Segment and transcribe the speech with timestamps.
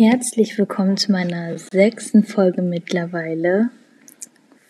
[0.00, 3.70] Herzlich willkommen zu meiner sechsten Folge mittlerweile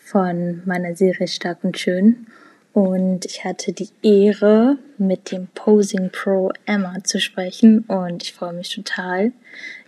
[0.01, 2.27] von meiner Serie Stark und Schön.
[2.72, 8.54] Und ich hatte die Ehre, mit dem Posing Pro Emma zu sprechen und ich freue
[8.54, 9.33] mich total.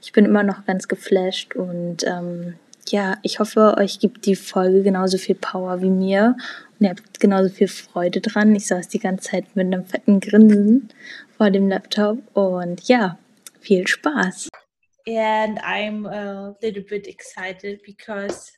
[0.02, 2.56] Ich bin immer noch ganz geflasht und ähm,
[2.90, 6.36] ja, ich hoffe, euch gibt die Folge genauso viel Power wie mir
[6.78, 8.54] und ihr habt genauso viel Freude dran.
[8.54, 10.90] Ich saß die ganze Zeit mit einem fetten Grinsen
[11.38, 13.16] vor dem Laptop und ja,
[13.58, 14.50] viel Spaß.
[15.16, 18.50] And I'm a little bit excited because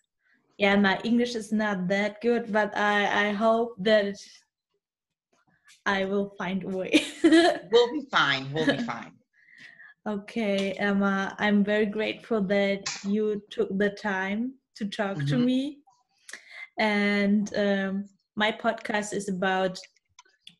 [0.59, 4.16] yeah, my English is not that good, but I, I hope that
[5.87, 7.05] I will find a way.
[7.24, 8.52] we'll be fine.
[8.52, 9.12] We'll be fine.
[10.07, 15.27] Okay, Emma, I'm very grateful that you took the time to talk mm-hmm.
[15.29, 15.79] to me.
[16.79, 19.79] And um, my podcast is about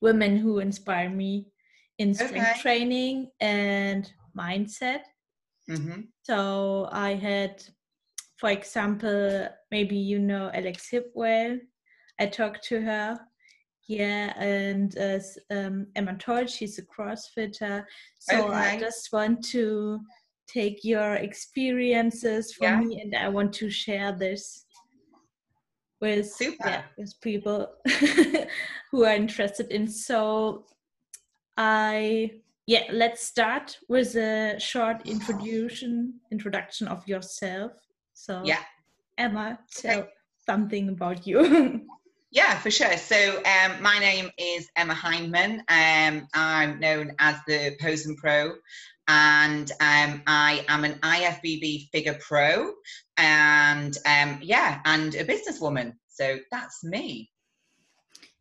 [0.01, 1.47] women who inspire me
[1.99, 2.61] in strength okay.
[2.61, 5.03] training and mindset.
[5.73, 6.01] Mm-hmm.
[6.23, 7.63] So I had,
[8.37, 11.61] for example, maybe you know Alex Hipwell.
[12.21, 13.19] I talked to her.
[13.89, 15.19] Yeah, and uh,
[15.51, 17.85] um, Emma Toll, she's a CrossFitter.
[18.21, 18.55] So okay.
[18.55, 20.01] I just want to
[20.47, 22.81] take your experiences from yeah.
[22.81, 24.67] me and I want to share this
[26.01, 27.69] with yeah, with people
[28.91, 30.67] who are interested in so
[31.57, 37.73] I yeah let's start with a short introduction introduction of yourself
[38.13, 38.61] so yeah
[39.19, 40.09] emma tell okay.
[40.49, 41.83] something about you
[42.31, 47.77] yeah for sure so um, my name is emma heineman um, i'm known as the
[47.81, 48.53] posing pro
[49.09, 52.73] and um, I am an IFBB figure pro,
[53.17, 55.95] and um, yeah, and a businesswoman.
[56.09, 57.31] So that's me.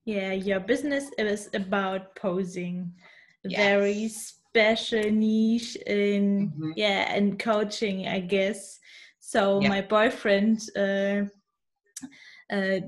[0.06, 2.94] Yeah, your business is about posing
[3.44, 3.60] yes.
[3.60, 6.72] very special niche in mm-hmm.
[6.76, 8.80] yeah and coaching i guess
[9.20, 9.70] so yeah.
[9.70, 11.22] my boyfriend uh,
[12.54, 12.80] uh,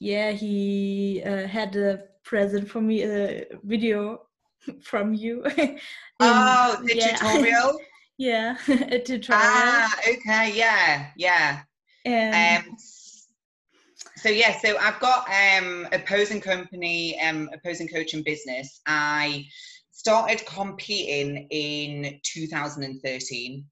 [0.00, 4.22] yeah he uh, had a present for me a video
[4.82, 5.78] from you in,
[6.20, 7.16] oh the yeah.
[7.16, 7.78] tutorial
[8.18, 11.60] yeah a tutorial ah okay yeah yeah
[12.04, 12.76] and um,
[14.16, 19.44] so yeah so i've got um a posing company um a posing coaching business i
[19.94, 23.64] started competing in 2013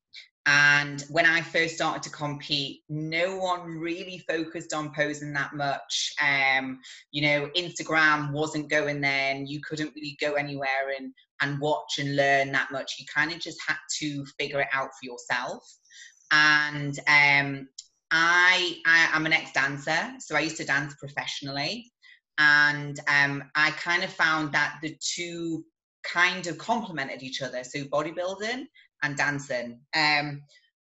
[0.46, 6.12] and when I first started to compete, no one really focused on posing that much.
[6.20, 6.80] Um,
[7.12, 9.46] you know, Instagram wasn't going then.
[9.46, 12.96] You couldn't really go anywhere and, and watch and learn that much.
[12.98, 15.64] You kind of just had to figure it out for yourself.
[16.32, 17.68] And um,
[18.10, 21.92] I, I am an ex-dancer, so I used to dance professionally.
[22.38, 25.64] And um, I kind of found that the two
[26.04, 27.64] kind of complemented each other.
[27.64, 28.66] So bodybuilding
[29.02, 29.80] and dancing.
[29.94, 30.42] Um,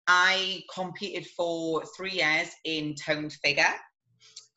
[0.06, 3.74] I competed for three years in toned figure,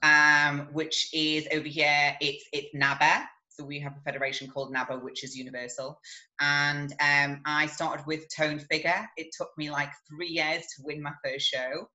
[0.04, 2.16] um, which is over here.
[2.22, 3.26] It's it's NABBA.
[3.50, 6.00] So we have a federation called NABBA, which is universal.
[6.40, 9.06] And um, I started with toned figure.
[9.18, 11.90] It took me like three years to win my first show.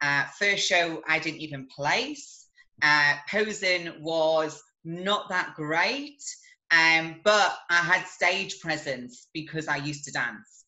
[0.00, 2.46] Uh, first show I didn't even place.
[2.82, 6.22] Uh, posing was not that great.
[6.70, 10.64] Um, but I had stage presence because I used to dance.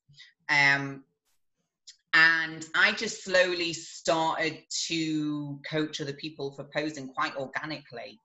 [0.48, 1.04] Um,
[2.12, 8.20] and I just slowly started to coach other people for posing quite organically.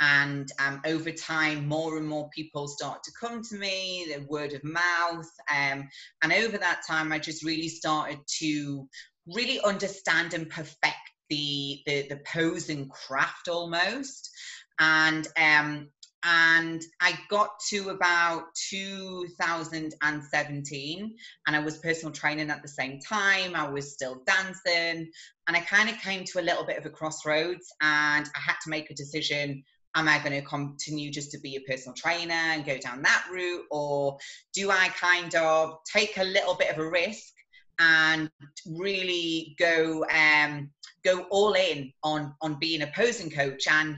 [0.00, 4.52] And um, over time, more and more people started to come to me, the word
[4.52, 5.28] of mouth.
[5.50, 5.88] Um,
[6.22, 8.88] and over that time, I just really started to
[9.26, 10.96] really understand and perfect
[11.28, 14.30] the, the, the posing craft almost.
[14.78, 15.88] And um,
[16.26, 21.14] and I got to about 2017
[21.46, 23.54] and I was personal training at the same time.
[23.54, 25.08] I was still dancing
[25.46, 28.56] and I kind of came to a little bit of a crossroads and I had
[28.64, 29.62] to make a decision.
[29.94, 33.28] Am I going to continue just to be a personal trainer and go down that
[33.32, 33.66] route?
[33.70, 34.18] Or
[34.52, 37.34] do I kind of take a little bit of a risk
[37.78, 38.28] and
[38.66, 40.70] really go um,
[41.04, 43.96] go all in on on being a posing coach and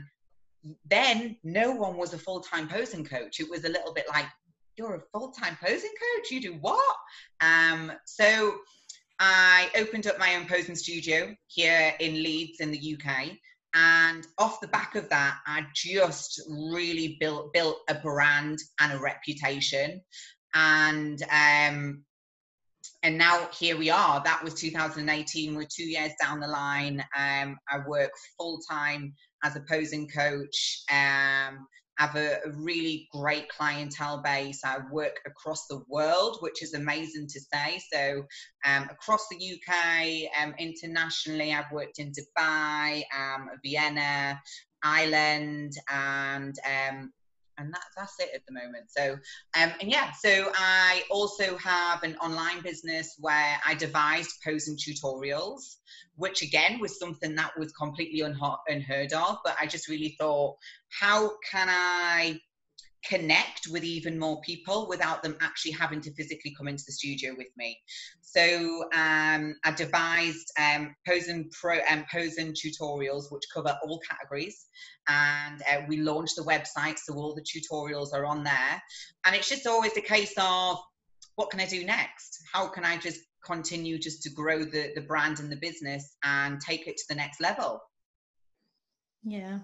[0.89, 3.41] then no one was a full-time posing coach.
[3.41, 4.27] It was a little bit like
[4.77, 6.31] you're a full-time posing coach?
[6.31, 6.97] You do what?
[7.41, 8.57] Um, so
[9.21, 13.29] i opened up my own posing studio here in leeds in the uk
[13.75, 18.99] and off the back of that i just really built built a brand and a
[18.99, 20.01] reputation.
[20.55, 22.05] And um,
[23.03, 24.23] and now here we are.
[24.25, 27.05] That was 2018 we're two years down the line.
[27.17, 30.83] Um, i work full time as a posing coach.
[30.91, 31.67] Um,
[31.99, 34.61] have a, a, really great clientele base.
[34.65, 37.81] I work across the world, which is amazing to say.
[37.93, 38.25] So,
[38.65, 44.41] um, across the UK, um, internationally, I've worked in Dubai, um, Vienna,
[44.85, 47.13] Ireland, and um,
[47.59, 48.87] and that, that's it at the moment.
[48.89, 49.13] So,
[49.61, 55.77] um, and yeah, so I also have an online business where I devised posing tutorials,
[56.17, 59.39] which again was something that was completely unheard of.
[59.45, 60.57] But I just really thought,
[61.01, 62.41] how can I
[63.05, 67.35] connect with even more people without them actually having to physically come into the studio
[67.37, 67.79] with me.
[68.21, 74.67] So um, I devised um, posing pro and um, posing tutorials which cover all categories,
[75.09, 78.83] and uh, we launched the website so all the tutorials are on there.
[79.25, 80.79] And it's just always a case of
[81.37, 82.43] what can I do next?
[82.53, 86.61] How can I just continue just to grow the the brand and the business and
[86.61, 87.81] take it to the next level?
[89.23, 89.61] Yeah.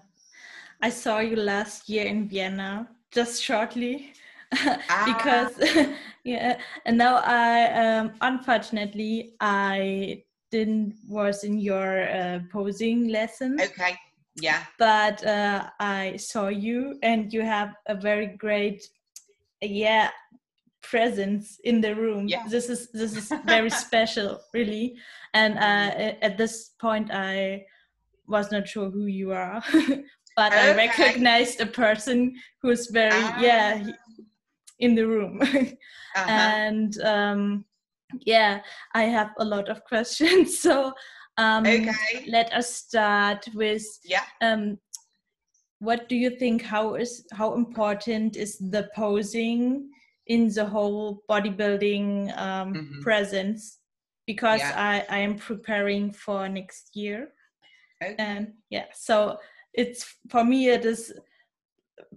[0.81, 4.13] I saw you last year in Vienna just shortly
[4.53, 5.03] ah.
[5.05, 5.87] because
[6.23, 13.57] yeah and now i um, unfortunately i didn't was in your uh, posing lesson.
[13.59, 13.95] Okay
[14.41, 14.63] yeah.
[14.77, 18.87] But uh, i saw you and you have a very great
[19.61, 20.09] yeah
[20.81, 22.27] presence in the room.
[22.27, 22.47] Yeah.
[22.47, 24.95] this is this is very special really.
[25.33, 27.65] And uh, at this point i
[28.27, 29.63] was not sure who you are
[30.35, 30.71] but okay.
[30.71, 33.39] I recognized a person who's very ah.
[33.39, 33.83] yeah
[34.79, 36.25] in the room, uh-huh.
[36.27, 37.65] and um,
[38.21, 38.61] yeah,
[38.93, 40.59] I have a lot of questions.
[40.59, 40.93] So
[41.37, 42.25] um, okay.
[42.27, 44.23] let us start with yeah.
[44.41, 44.77] Um,
[45.79, 46.61] what do you think?
[46.61, 49.89] How is how important is the posing
[50.27, 53.01] in the whole bodybuilding um, mm-hmm.
[53.01, 53.79] presence?
[54.25, 54.73] Because yeah.
[55.09, 57.29] I I am preparing for next year,
[58.01, 58.15] okay.
[58.17, 59.37] and yeah, so
[59.77, 61.13] it's for me it is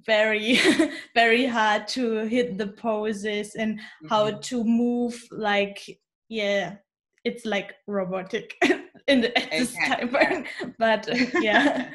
[0.06, 0.58] very
[1.14, 4.08] very hard to hit the poses and mm-hmm.
[4.08, 6.76] how to move like yeah
[7.24, 8.56] it's like robotic
[9.08, 10.44] in the at this time yeah.
[10.78, 11.08] but
[11.42, 11.90] yeah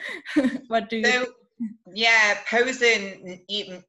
[0.67, 1.25] what do you so,
[1.93, 3.83] yeah posing even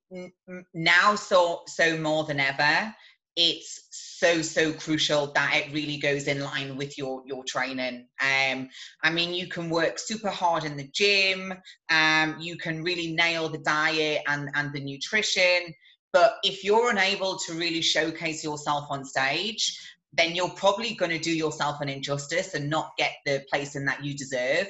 [0.75, 2.95] now so so more than ever
[3.37, 3.89] it's
[4.19, 8.07] so so crucial that it really goes in line with your your training.
[8.21, 8.69] Um
[9.03, 11.53] i mean you can work super hard in the gym.
[11.91, 15.75] Um you can really nail the diet and and the nutrition.
[16.13, 19.79] But if you're unable to really showcase yourself on stage
[20.17, 24.05] then you're probably going to do yourself an injustice and not get the placing that
[24.05, 24.69] you deserve.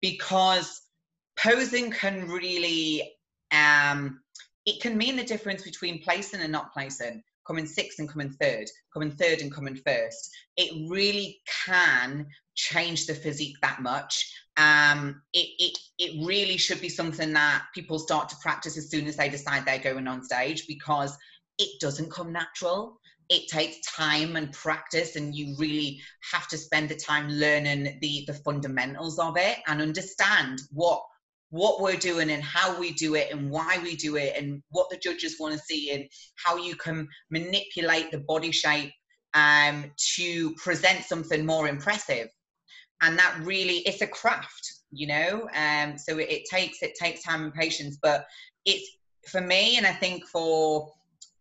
[0.00, 0.82] Because
[1.36, 3.12] posing can really
[3.50, 4.20] um
[4.66, 8.66] it can mean the difference between placing and not placing coming sixth and coming third,
[8.92, 10.30] coming third and coming first.
[10.56, 14.32] It really can change the physique that much.
[14.56, 19.06] Um, it, it, it really should be something that people start to practice as soon
[19.06, 21.16] as they decide they're going on stage because
[21.58, 23.00] it doesn't come natural.
[23.30, 26.00] It takes time and practice, and you really
[26.32, 31.02] have to spend the time learning the, the fundamentals of it and understand what
[31.54, 34.90] what we're doing and how we do it and why we do it and what
[34.90, 36.04] the judges want to see and
[36.34, 38.90] how you can manipulate the body shape
[39.34, 42.28] um, to present something more impressive.
[43.02, 45.48] And that really it's a craft you know?
[45.54, 48.26] Um, so it, it takes it takes time and patience but
[48.64, 48.88] it's
[49.28, 50.92] for me and i think for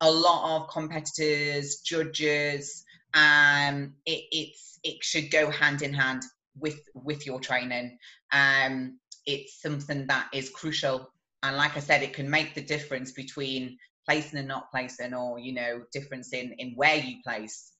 [0.01, 2.83] a lot of competitors judges
[3.13, 6.23] um, it, it's it should go hand in hand
[6.57, 7.97] with with your training.
[8.31, 11.11] Um, it's something that is crucial.
[11.43, 15.39] And like I said, it can make the difference between placing and not placing, or
[15.39, 17.73] you know, difference in in where you place.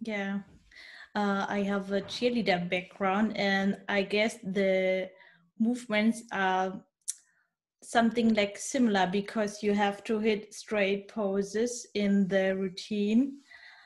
[0.00, 0.40] Yeah,
[1.14, 5.10] uh, I have a cheerleader background, and I guess the
[5.58, 6.80] movements are
[7.82, 13.38] something like similar because you have to hit straight poses in the routine.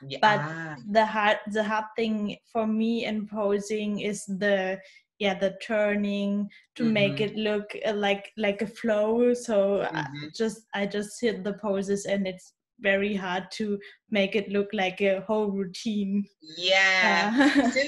[0.05, 0.19] Yeah.
[0.21, 4.79] But the hard the hard thing for me in posing is the
[5.23, 6.93] yeah the turning to mm-hmm.
[6.93, 9.33] make it look uh, like like a flow.
[9.33, 9.97] So mm-hmm.
[9.97, 14.69] I just i just hit the poses and it's very hard to make it look
[14.73, 16.25] like a whole routine.
[16.57, 17.51] Yeah.
[17.55, 17.81] Uh, so,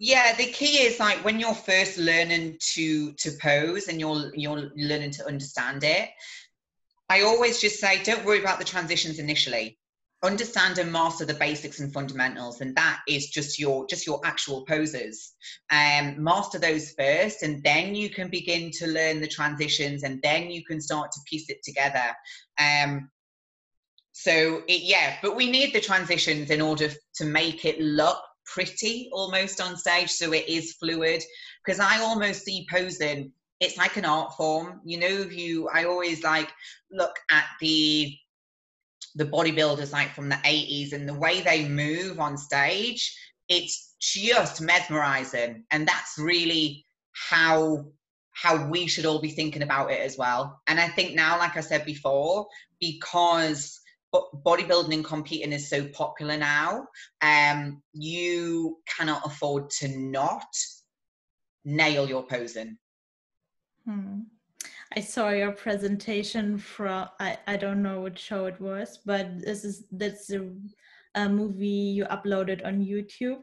[0.00, 4.70] yeah the key is like when you're first learning to to pose and you're you're
[4.74, 6.08] learning to understand it
[7.10, 9.78] i always just say don't worry about the transitions initially
[10.22, 14.64] understand and master the basics and fundamentals and that is just your just your actual
[14.66, 15.32] poses.
[15.70, 20.50] Um master those first and then you can begin to learn the transitions and then
[20.50, 22.14] you can start to piece it together.
[22.58, 23.10] Um
[24.12, 29.08] so it, yeah but we need the transitions in order to make it look pretty
[29.12, 31.22] almost on stage so it is fluid.
[31.64, 34.80] Because i almost see posing it's like an art form.
[34.84, 36.50] You know, you I always like
[36.90, 38.16] look at the
[39.14, 43.16] the bodybuilders like from the 80s and the way they move on stage,
[43.48, 45.64] it's just mesmerizing.
[45.70, 47.86] And that's really how
[48.32, 50.60] how we should all be thinking about it as well.
[50.66, 52.46] And I think now, like I said before,
[52.80, 53.78] because
[54.14, 56.86] bodybuilding and competing is so popular now,
[57.20, 60.46] um, you cannot afford to not
[61.64, 62.78] nail your posing.
[63.86, 64.20] Hmm.
[64.96, 69.64] I saw your presentation from I, I don't know what show it was, but this
[69.64, 70.50] is that's a,
[71.14, 73.38] a movie you uploaded on YouTube.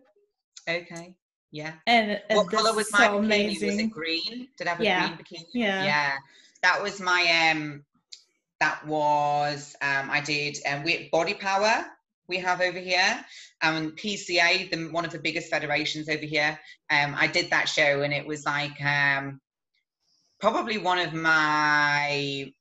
[0.70, 1.16] Okay.
[1.52, 1.74] Yeah.
[1.88, 3.26] And, and what color was my so bikini?
[3.26, 3.68] Amazing.
[3.70, 4.48] Was it green?
[4.58, 5.08] Did I have a yeah.
[5.08, 5.46] green bikini?
[5.54, 5.86] Yeah.
[5.86, 6.14] Yeah.
[6.64, 7.86] That was my um
[8.60, 11.86] that was um I did um we body power
[12.28, 13.24] we have over here.
[13.62, 16.60] Um PCA, the one of the biggest federations over here.
[16.90, 19.40] Um I did that show and it was like um
[20.40, 22.52] probably one of my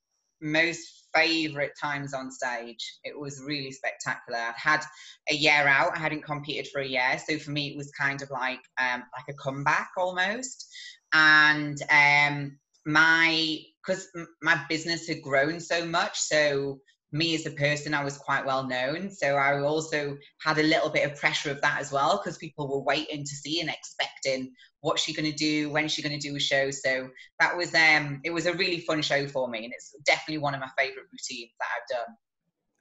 [0.40, 2.98] most favorite times on stage.
[3.04, 4.38] It was really spectacular.
[4.38, 4.84] I'd had
[5.30, 5.96] a year out.
[5.96, 9.02] I hadn't competed for a year, so for me it was kind of like um,
[9.16, 10.66] like a comeback almost.
[11.12, 14.08] And um, my because
[14.42, 16.80] my business had grown so much, so
[17.12, 19.10] me as a person, I was quite well known.
[19.10, 22.68] So I also had a little bit of pressure of that as well because people
[22.68, 26.28] were waiting to see and expecting what's she going to do, when she going to
[26.28, 26.70] do a show.
[26.70, 27.08] So
[27.40, 30.54] that was um, it was a really fun show for me, and it's definitely one
[30.54, 32.14] of my favorite routines that I've done.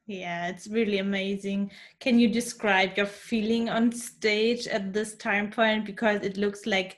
[0.07, 1.71] Yeah, it's really amazing.
[1.99, 5.85] Can you describe your feeling on stage at this time point?
[5.85, 6.97] Because it looks like,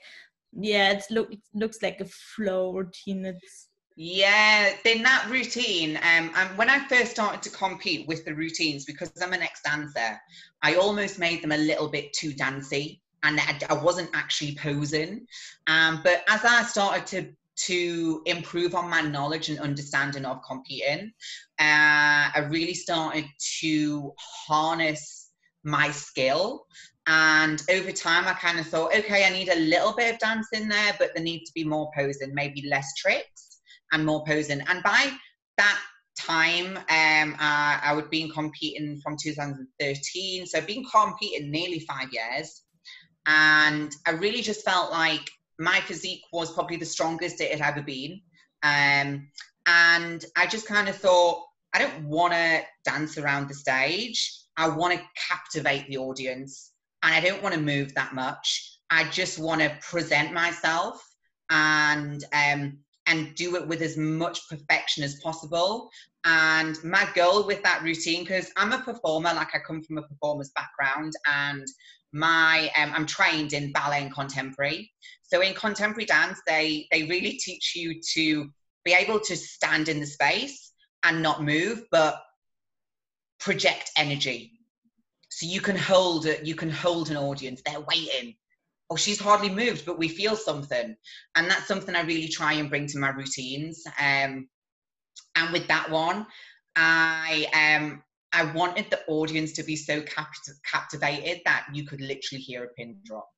[0.52, 3.24] yeah, it, look, it looks like a flow routine.
[3.24, 3.67] It's
[4.00, 8.84] yeah, in that routine, um, and when I first started to compete with the routines,
[8.84, 10.20] because I'm an ex-dancer,
[10.62, 15.26] I almost made them a little bit too dancey, and I, I wasn't actually posing.
[15.66, 17.32] Um, but as I started to
[17.66, 21.10] to improve on my knowledge and understanding of competing,
[21.58, 23.24] uh, I really started
[23.62, 24.12] to
[24.46, 25.30] harness
[25.64, 26.66] my skill.
[27.08, 30.46] And over time, I kind of thought, okay, I need a little bit of dance
[30.52, 33.47] in there, but there needs to be more posing, maybe less tricks
[33.92, 34.60] and more posing.
[34.68, 35.10] And by
[35.56, 35.78] that
[36.18, 40.46] time, um, uh, I would been competing from 2013.
[40.46, 42.62] So I've been competing nearly five years.
[43.26, 47.82] And I really just felt like my physique was probably the strongest it had ever
[47.82, 48.20] been.
[48.62, 49.28] Um,
[49.66, 54.44] and I just kind of thought, I don't want to dance around the stage.
[54.56, 56.72] I want to captivate the audience.
[57.02, 58.78] And I don't want to move that much.
[58.90, 61.04] I just want to present myself
[61.50, 65.90] and um, and do it with as much perfection as possible.
[66.24, 70.02] And my goal with that routine, because I'm a performer, like I come from a
[70.02, 71.66] performer's background, and
[72.12, 74.92] my um, I'm trained in ballet and contemporary.
[75.22, 78.50] So in contemporary dance, they they really teach you to
[78.84, 80.72] be able to stand in the space
[81.02, 82.20] and not move, but
[83.40, 84.52] project energy.
[85.30, 87.62] So you can hold it, you can hold an audience.
[87.64, 88.34] They're waiting
[88.90, 90.96] oh, she's hardly moved, but we feel something.
[91.34, 93.84] And that's something I really try and bring to my routines.
[94.00, 94.48] Um,
[95.36, 96.26] and with that one,
[96.76, 98.02] I um,
[98.32, 102.68] I wanted the audience to be so capt- captivated that you could literally hear a
[102.68, 103.28] pin drop.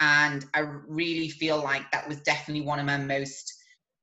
[0.00, 3.52] And I really feel like that was definitely one of my most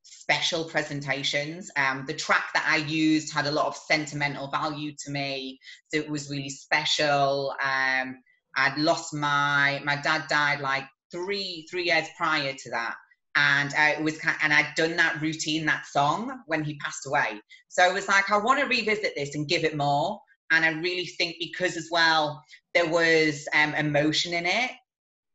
[0.03, 1.69] special presentations.
[1.75, 5.99] Um, the track that I used had a lot of sentimental value to me, so
[5.99, 7.53] it was really special.
[7.63, 8.21] Um,
[8.55, 12.95] I'd lost my my dad died like three three years prior to that,
[13.35, 17.39] and I was kind and I'd done that routine that song when he passed away.
[17.69, 20.19] So I was like, I want to revisit this and give it more.
[20.51, 24.71] And I really think because as well there was um, emotion in it,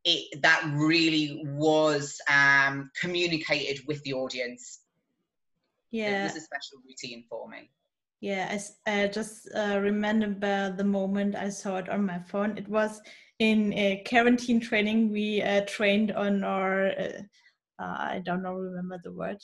[0.03, 4.81] it that really was um, communicated with the audience.
[5.91, 7.69] Yeah, it was a special routine for me.
[8.25, 12.57] Yeah, I, I just uh, remember the moment I saw it on my phone.
[12.57, 12.99] It was
[13.37, 15.11] in a quarantine training.
[15.11, 17.21] We uh, trained on our, uh,
[17.77, 19.37] uh I don't know, remember the word,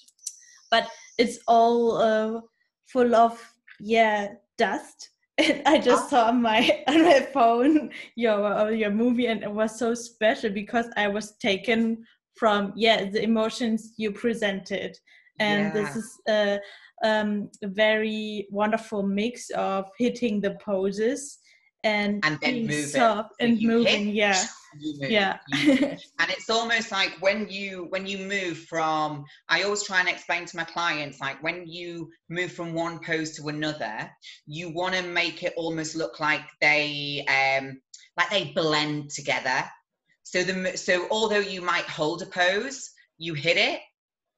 [0.71, 2.41] but it's all uh,
[2.87, 3.39] full of,
[3.79, 5.11] yeah, dust.
[5.37, 9.77] And I just saw on my on my phone your your movie, and it was
[9.77, 14.97] so special because I was taken from yeah the emotions you presented,
[15.39, 15.73] and yeah.
[15.73, 16.57] this is uh,
[17.03, 21.39] um, a very wonderful mix of hitting the poses
[21.83, 22.85] and, and then moving.
[22.85, 24.43] soft and moving hit, yeah.
[25.01, 25.37] move, yeah.
[26.19, 30.45] And it's almost like when you when you move from i always try and explain
[30.45, 34.09] to my clients like when you move from one pose to another
[34.45, 37.81] you want to make it almost look like they um
[38.17, 39.63] like they blend together.
[40.23, 43.79] So the so although you might hold a pose you hit it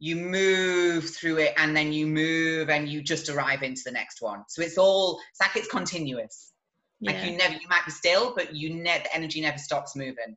[0.03, 4.21] you move through it and then you move and you just arrive into the next
[4.21, 4.43] one.
[4.49, 6.51] So it's all it's like it's continuous.
[6.99, 7.13] Yeah.
[7.13, 10.35] like you never you might be still but you never the energy never stops moving.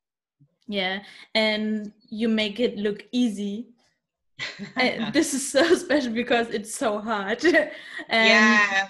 [0.69, 1.01] Yeah
[1.35, 3.67] and you make it look easy.
[4.77, 7.43] And eh, this is so special because it's so hard.
[8.09, 8.87] And yeah.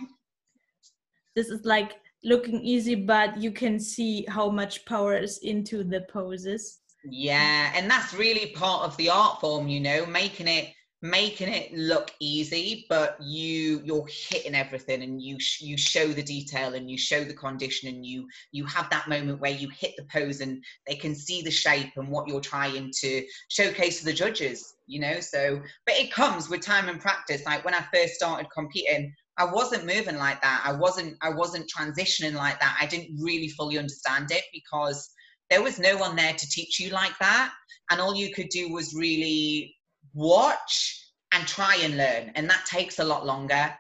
[1.35, 6.03] this is like looking easy but you can see how much power is into the
[6.03, 10.73] poses yeah and that's really part of the art form you know making it
[11.03, 16.75] making it look easy but you you're hitting everything and you you show the detail
[16.75, 20.05] and you show the condition and you you have that moment where you hit the
[20.11, 24.13] pose and they can see the shape and what you're trying to showcase to the
[24.13, 27.45] judges you know so but it comes with time and practice.
[27.45, 30.63] Like when i first started competing i wasn't moving like that.
[30.65, 32.79] I wasn't i wasn't transitioning like that.
[32.81, 35.11] I didn't really fully understand it because
[35.51, 37.53] there was no one there to teach you like that.
[37.91, 39.75] And all you could do was really
[40.15, 42.33] watch and try and learn.
[42.35, 43.73] And that takes a lot longer.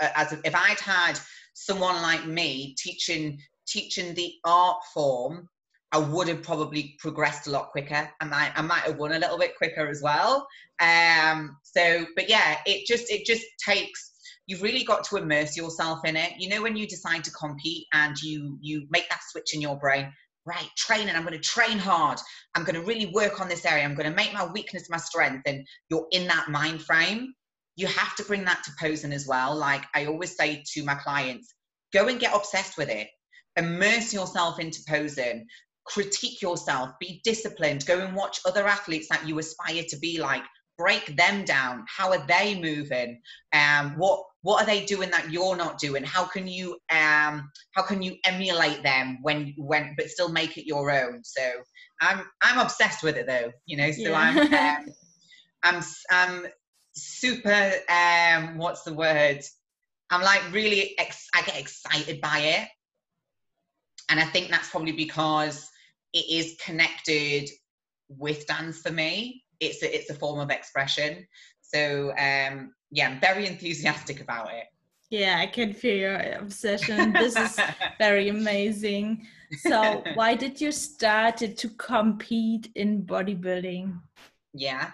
[0.00, 1.16] As if i'd had
[1.54, 5.48] someone like me teaching teaching the art form
[5.92, 8.10] i would have probably progressed a lot quicker.
[8.20, 10.46] I might i might have won a little bit quicker as well.
[10.80, 14.10] Um so but yeah it just it just takes
[14.48, 16.32] you've really got to immerse yourself in it.
[16.38, 19.78] You know when you decide to compete and you you make that switch in your
[19.78, 20.12] brain
[20.46, 22.18] right, training, I'm going to train hard.
[22.54, 23.84] I'm going to really work on this area.
[23.84, 25.42] I'm going to make my weakness my strength.
[25.46, 27.34] And you're in that mind frame.
[27.76, 29.54] You have to bring that to posing as well.
[29.54, 31.54] Like I always say to my clients,
[31.92, 33.08] go and get obsessed with it.
[33.56, 35.46] Immerse yourself into posing.
[35.86, 36.90] Critique yourself.
[37.00, 37.86] Be disciplined.
[37.86, 40.42] Go and watch other athletes that you aspire to be like
[40.76, 41.84] break them down?
[41.88, 43.20] How are they moving?
[43.52, 46.04] Um what what are they doing that you're not doing?
[46.04, 50.66] How can you um how can you emulate them when when but still make it
[50.66, 51.22] your own?
[51.24, 51.42] So
[52.00, 54.18] i'm i'm obsessed with it though you know so yeah.
[54.18, 54.92] i'm um,
[55.62, 56.46] i'm i'm
[56.94, 59.40] super um what's the word?
[60.10, 62.68] I'm like really ex- i get excited by it.
[64.10, 65.68] And i think that's probably because
[66.12, 67.48] it is connected
[68.08, 71.26] with dance for me it's a, it's a form of expression.
[71.60, 74.66] So um, yeah, I'm very enthusiastic about it.
[75.10, 77.12] Yeah, I can feel your obsession.
[77.12, 77.60] This is
[77.98, 79.26] very amazing.
[79.58, 84.00] So, why did you start to compete in bodybuilding?
[84.54, 84.90] Yeah.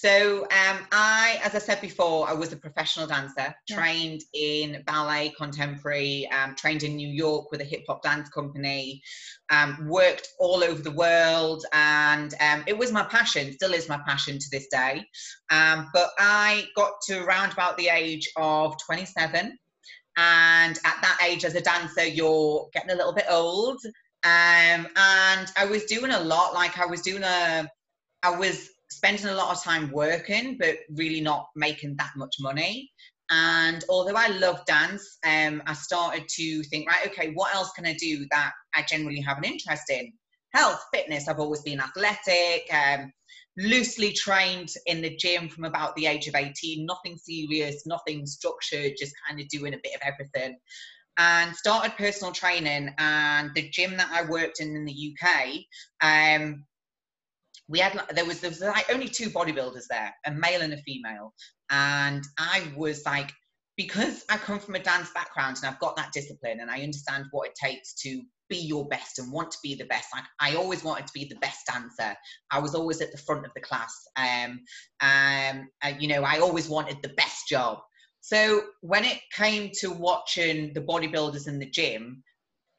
[0.00, 3.76] So um, I, as I said before, I was a professional dancer, yeah.
[3.76, 9.02] trained in ballet, contemporary, um, trained in New York with a hip hop dance company,
[9.50, 14.00] um, worked all over the world, and um, it was my passion, still is my
[14.06, 15.04] passion to this day.
[15.50, 19.58] Um, but I got to around about the age of 27,
[20.16, 23.78] and at that age, as a dancer, you're getting a little bit old.
[24.24, 27.68] Um, and I was doing a lot, like I was doing a,
[28.22, 32.90] I was spending a lot of time working, but really not making that much money.
[33.30, 37.86] And although I love dance, um, I started to think, right, okay, what else can
[37.86, 40.12] I do that I generally have an interest in?
[40.52, 41.28] Health, fitness.
[41.28, 43.12] I've always been athletic, um,
[43.56, 48.94] loosely trained in the gym from about the age of 18, nothing serious, nothing structured,
[48.98, 50.58] just kind of doing a bit of everything.
[51.16, 52.92] And started personal training.
[52.98, 55.60] And the gym that I worked in in the UK,
[56.02, 56.64] um,
[57.70, 60.78] we had there was there was like only two bodybuilders there, a male and a
[60.78, 61.32] female,
[61.70, 63.32] and I was like
[63.76, 67.26] because I come from a dance background and I've got that discipline and I understand
[67.30, 70.08] what it takes to be your best and want to be the best.
[70.12, 72.14] Like I always wanted to be the best dancer.
[72.50, 73.94] I was always at the front of the class.
[74.16, 74.60] Um,
[75.00, 77.78] um, you know, I always wanted the best job.
[78.20, 82.22] So when it came to watching the bodybuilders in the gym,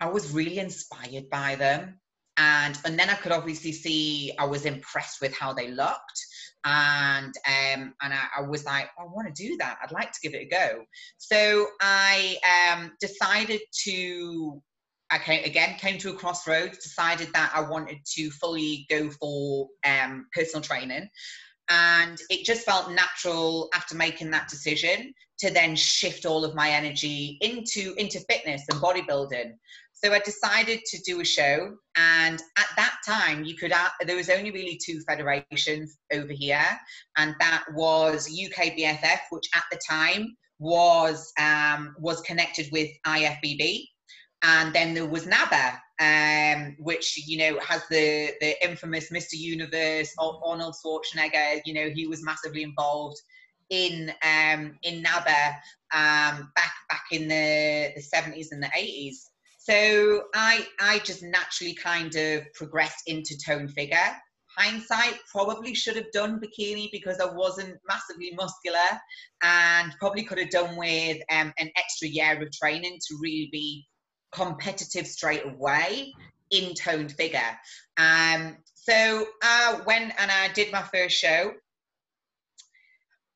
[0.02, 2.01] I was really inspired by them
[2.38, 6.26] and and then I could obviously see I was impressed with how they looked,
[6.64, 9.78] and um and I, I was like I want to do that.
[9.84, 10.84] I'd like to give it a go.
[11.18, 12.38] So I
[12.74, 14.62] um decided to.
[15.14, 16.78] I came, again came to a crossroads.
[16.78, 21.10] Decided that I wanted to fully go for um, personal training,
[21.70, 26.70] and it just felt natural after making that decision to then shift all of my
[26.70, 29.52] energy into into fitness and bodybuilding
[30.04, 33.72] so I decided to do a show, and at that time, you could
[34.06, 36.66] there was only really two federations over here,
[37.18, 43.84] and that was UKBFF, which at the time was um, was connected with IFBB,
[44.44, 49.34] and then there was NABBA, um, which you know has the the infamous Mr.
[49.34, 51.62] Universe Arnold Schwarzenegger.
[51.66, 53.22] You know he was massively involved
[53.70, 55.48] in um, in NABBA
[55.94, 59.31] um, back back in the the 70s and the 80s.
[59.72, 63.98] So I I just naturally kind of progressed into tone figure.
[64.58, 69.00] hindsight, probably should have done bikini because I wasn't massively muscular
[69.42, 73.88] and probably could have done with um, an extra year of training to really be
[74.34, 76.12] competitive straight away
[76.50, 77.58] in toned figure.
[77.96, 81.54] Um, so I went and I did my first show.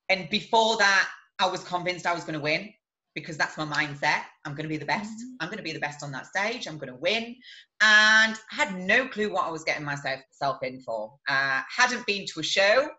[0.10, 1.08] And before that,
[1.40, 2.74] I was convinced I was going to win
[3.16, 4.22] because that's my mindset.
[4.44, 5.10] I'm going to be the best.
[5.10, 5.36] Mm-hmm.
[5.40, 6.68] I'm going to be the best on that stage.
[6.68, 7.36] I'm going to win.
[7.82, 11.14] And I had no clue what I was getting myself in for.
[11.28, 12.90] Uh, hadn't been to a show.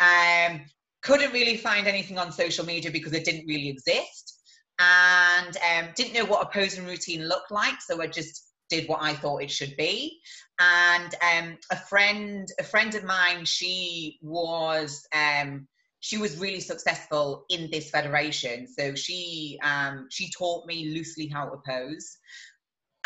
[0.00, 0.60] Um,
[1.02, 4.42] couldn't really find anything on social media because it didn't really exist.
[4.78, 7.80] And um, didn't know what a posing routine looked like.
[7.80, 10.20] So I just did what I thought it should be.
[10.60, 15.66] And um, a friend, a friend of mine, she was um,
[16.04, 18.68] she was really successful in this federation.
[18.68, 22.18] So she um, she taught me loosely how to pose,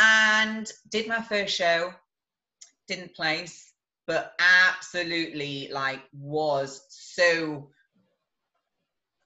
[0.00, 1.92] and did my first show.
[2.88, 3.72] Didn't place,
[4.08, 7.70] but absolutely like was so.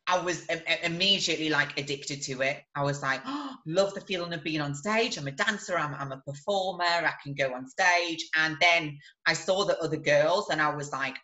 [0.07, 0.47] I was
[0.83, 2.61] immediately like addicted to it.
[2.77, 5.17] I was like, oh, love the feeling of being on stage.
[5.17, 5.79] I'm a dancer.
[5.79, 6.85] I'm, I'm a performer.
[6.85, 8.23] I can go on stage.
[8.37, 11.17] And then I saw the other girls, and I was like,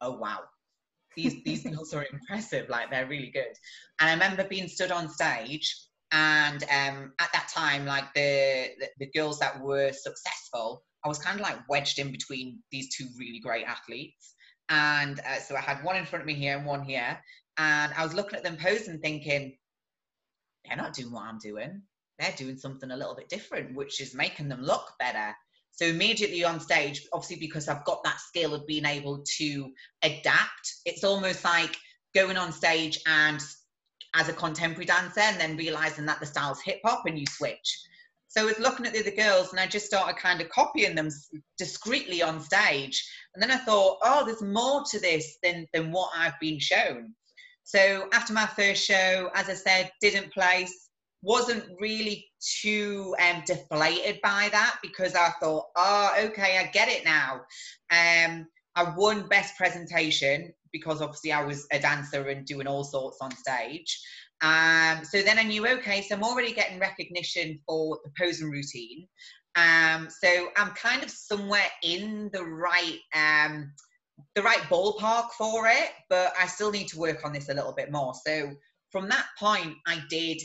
[0.00, 0.40] oh wow,
[1.22, 3.52] these these girls are impressive like they're really good.
[4.00, 5.76] And i remember being stood on stage
[6.12, 11.18] and um, at that time like the, the, the girls that were successful i was
[11.18, 14.34] kind of like wedged in between these two really great athletes.
[14.68, 17.18] And uh, so i had one in front of me here and one here.
[17.58, 19.56] And i was looking at them posing thinking
[20.64, 21.82] they're not doing what i'm doing.
[22.18, 25.34] They're doing something a little bit different which is making them look better
[25.72, 30.74] so immediately on stage, obviously because I've got that skill of being able to adapt,
[30.84, 31.76] it's almost like
[32.14, 33.40] going on stage and
[34.14, 37.82] as a contemporary dancer and then realizing that the style's hip hop and you switch.
[38.28, 40.94] So I was looking at the other girls and I just started kind of copying
[40.94, 41.08] them
[41.58, 43.04] discreetly on stage.
[43.34, 47.14] And then I thought, oh, there's more to this than, than what I've been shown.
[47.64, 50.89] So after my first show, as I said, didn't place,
[51.22, 57.04] wasn't really too um, deflated by that because I thought, oh, okay, I get it
[57.04, 57.40] now.
[57.90, 63.18] Um, I won best presentation because obviously I was a dancer and doing all sorts
[63.20, 64.00] on stage.
[64.42, 69.06] Um, so then I knew, okay, so I'm already getting recognition for the posing routine.
[69.56, 73.72] Um, so I'm kind of somewhere in the right um,
[74.34, 77.72] the right ballpark for it, but I still need to work on this a little
[77.72, 78.12] bit more.
[78.26, 78.52] So
[78.90, 80.40] from that point, I did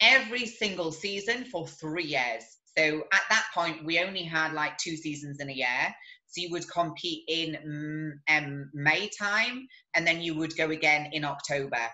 [0.00, 2.44] every single season for three years.
[2.76, 5.94] So at that point, we only had like two seasons in a year.
[6.26, 11.10] So you would compete in mm, um, May time, and then you would go again
[11.12, 11.88] in October.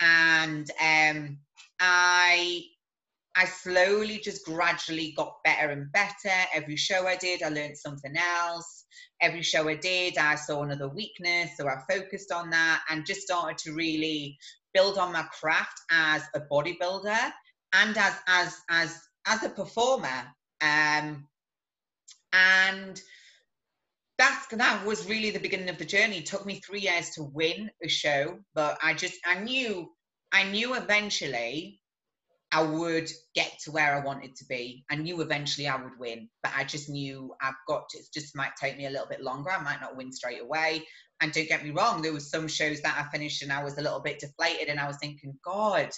[0.00, 1.38] And um,
[1.80, 2.62] I,
[3.36, 6.34] I slowly, just gradually got better and better.
[6.54, 8.86] Every show I did, I learned something else.
[9.20, 13.22] Every show I did, I saw another weakness, so I focused on that and just
[13.22, 14.38] started to really
[14.72, 17.32] build on my craft as a bodybuilder
[17.72, 20.24] and as as as as a performer
[20.60, 21.26] um
[22.32, 23.00] and
[24.18, 26.18] that's that was really the beginning of the journey.
[26.18, 29.90] It took me three years to win a show but i just i knew
[30.32, 31.80] i knew eventually
[32.52, 34.84] i would get to where i wanted to be.
[34.90, 38.36] I knew eventually i would win but i just knew i've got to, it just
[38.36, 39.50] might take me a little bit longer.
[39.50, 40.86] I might not win straight away.
[41.22, 43.78] And don't get me wrong there was some shows that i finished and i was
[43.78, 45.90] a little bit deflated and i was thinking god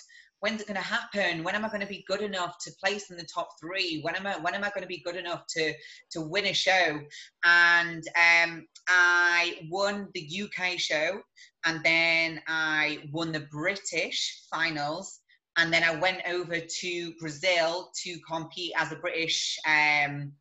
[0.42, 1.44] when's it going to happen?
[1.44, 4.00] When am i going to be good enough to place in the top three?
[4.02, 5.72] When am i when am i going to be good enough to
[6.10, 7.00] to win a show?
[7.44, 11.20] And um, i won the uk show
[11.64, 15.20] and then i won the british finals
[15.56, 20.32] and then i went over to brazil to compete as a british um,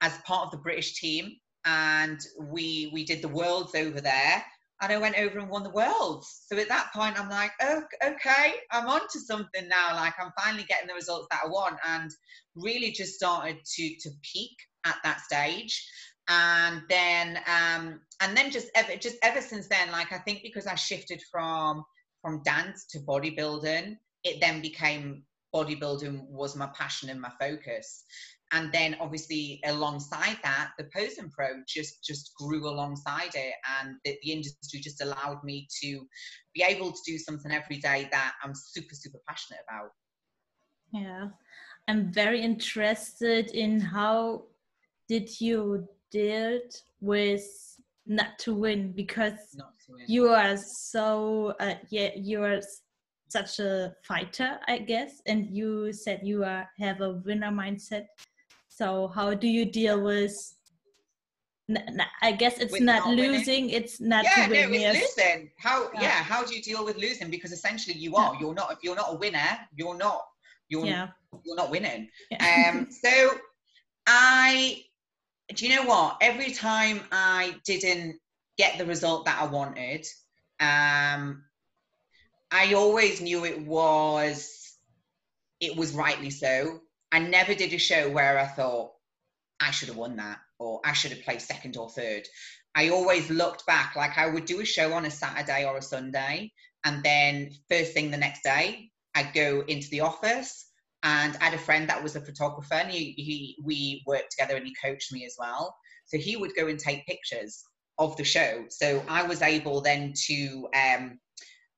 [0.00, 1.32] as part of the british team.
[1.64, 4.44] And we we did the worlds over there
[4.82, 6.42] and I went over and won the worlds.
[6.46, 9.94] So at that point, I'm like, oh, okay, I'm on to something now.
[9.94, 12.10] Like I'm finally getting the results that I want, and
[12.56, 15.88] really just started to to peak at that stage.
[16.28, 20.66] And then, um, and then just ever, just ever since then, like I think because
[20.66, 21.84] I shifted from
[22.20, 25.22] from dance to bodybuilding, it then became
[25.54, 28.04] bodybuilding was my passion and my focus
[28.52, 33.54] and then obviously alongside that the posing pro just just grew alongside it.
[33.80, 36.06] And the, the, industry just allowed me to
[36.54, 39.90] be able to do something every day that i'm super super passionate about.
[40.92, 41.28] Yeah.
[41.88, 44.44] I'm very interested in how
[45.08, 46.60] did you deal
[47.00, 47.44] with
[48.06, 48.92] not to win?
[48.92, 50.04] Because to win.
[50.06, 52.60] you are so uh, yeah you are
[53.28, 55.22] such a fighter i guess.
[55.26, 58.06] And you said you are have a winner mindset
[58.76, 60.34] so how do you deal with
[62.20, 63.70] I guess it's not, not, losing.
[63.70, 65.16] It's not yeah, no, it's yes.
[65.16, 65.50] losing.
[65.58, 66.02] How yeah.
[66.02, 66.22] yeah.
[66.22, 67.30] how do you deal with losing?
[67.30, 68.36] Because essentially you are.
[68.40, 68.72] You're not.
[68.72, 69.58] If you're not a winner.
[69.76, 70.22] You're not.
[70.68, 70.86] You're.
[70.86, 71.08] Yeah.
[71.44, 72.08] You're not winning.
[72.30, 72.72] Yeah.
[72.74, 72.88] Um.
[73.04, 73.30] So
[74.06, 74.82] I.
[75.54, 76.18] Do you know what?
[76.20, 78.18] Every time I didn't
[78.58, 80.06] get the result that I wanted,
[80.60, 81.44] um,
[82.50, 84.76] I always knew it was.
[85.60, 86.80] It was rightly so.
[87.12, 88.92] I never did a show where I thought
[89.60, 92.26] I should have won that or I should have placed second or third.
[92.74, 95.82] I always looked back, like I would do a show on a Saturday or a
[95.82, 96.50] Sunday,
[96.84, 100.68] and then first thing the next day, I'd go into the office.
[101.04, 104.56] And I had a friend that was a photographer, and he, he we worked together,
[104.56, 105.74] and he coached me as well.
[106.06, 107.62] So he would go and take pictures
[107.98, 108.64] of the show.
[108.68, 111.18] So I was able then to um,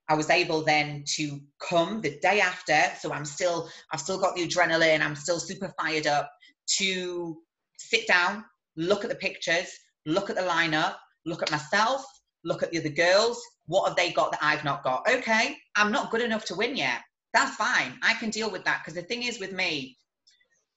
[0.08, 2.78] I was able then to come the day after.
[3.00, 5.00] So I'm still, I've still got the adrenaline.
[5.00, 6.30] I'm still super fired up
[6.78, 7.38] to
[7.78, 8.44] sit down,
[8.76, 9.68] look at the pictures,
[10.06, 12.04] look at the lineup, look at myself,
[12.44, 13.40] look at the other girls.
[13.66, 15.08] What have they got that I've not got?
[15.08, 17.00] Okay, I'm not good enough to win yet.
[17.32, 17.98] That's fine.
[18.02, 19.96] I can deal with that because the thing is with me,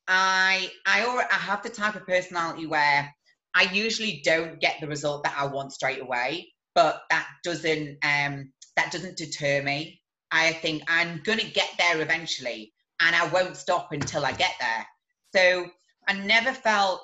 [0.07, 3.13] I I already I have the type of personality where
[3.53, 8.51] I usually don't get the result that I want straight away, but that doesn't um
[8.77, 10.01] that doesn't deter me.
[10.31, 14.87] I think I'm gonna get there eventually, and I won't stop until I get there.
[15.35, 15.69] So
[16.07, 17.01] I never felt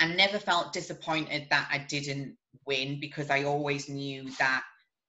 [0.00, 4.62] I never felt disappointed that I didn't win because I always knew that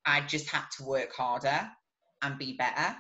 [0.05, 1.69] I just had to work harder
[2.23, 2.95] and be better.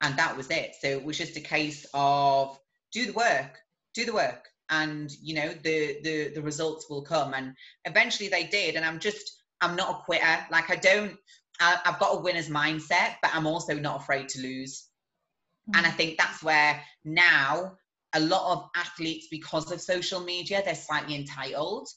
[0.00, 0.76] And that was it.
[0.80, 2.58] So it was just a case of
[2.92, 3.58] do the work,
[3.94, 4.48] do the work.
[4.70, 7.34] And you know, the the the results will come.
[7.34, 8.76] And eventually they did.
[8.76, 10.46] And I'm just I'm not a quitter.
[10.50, 11.16] Like I don't
[11.60, 14.86] I, have got a winner's mindset, but I'm also not afraid to lose.
[15.68, 15.78] Mm-hmm.
[15.78, 17.76] And I think that's where now
[18.14, 21.88] a lot of athletes because of social media they're slightly entitled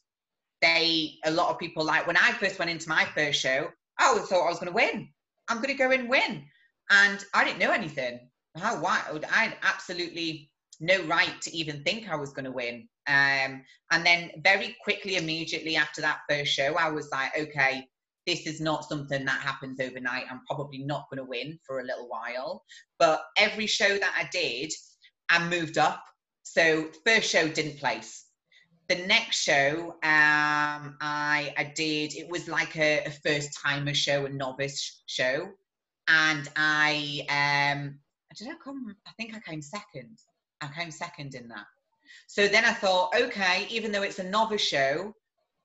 [0.61, 3.67] they a lot of people like when i first went into my first show
[3.99, 5.07] i always thought i was going to win
[5.47, 6.43] i'm going to go and win
[6.89, 8.19] and i didn't know anything
[8.57, 10.50] how why i absolutely
[10.81, 15.15] no right to even think i was going to win um, and then very quickly
[15.15, 17.87] immediately after that first show i was like okay
[18.27, 21.85] this is not something that happens overnight i'm probably not going to win for a
[21.85, 22.63] little while
[22.99, 24.71] but every show that i did
[25.31, 26.03] I moved up.
[26.43, 28.25] So first show didn't place.
[28.89, 34.25] The next show um, I, I did, it was like a, a first timer show,
[34.25, 35.47] a novice show.
[36.09, 40.19] And I, um, I come, I think I came second.
[40.61, 41.65] I came second in that.
[42.27, 45.13] So then I thought, okay, even though it's a novice show,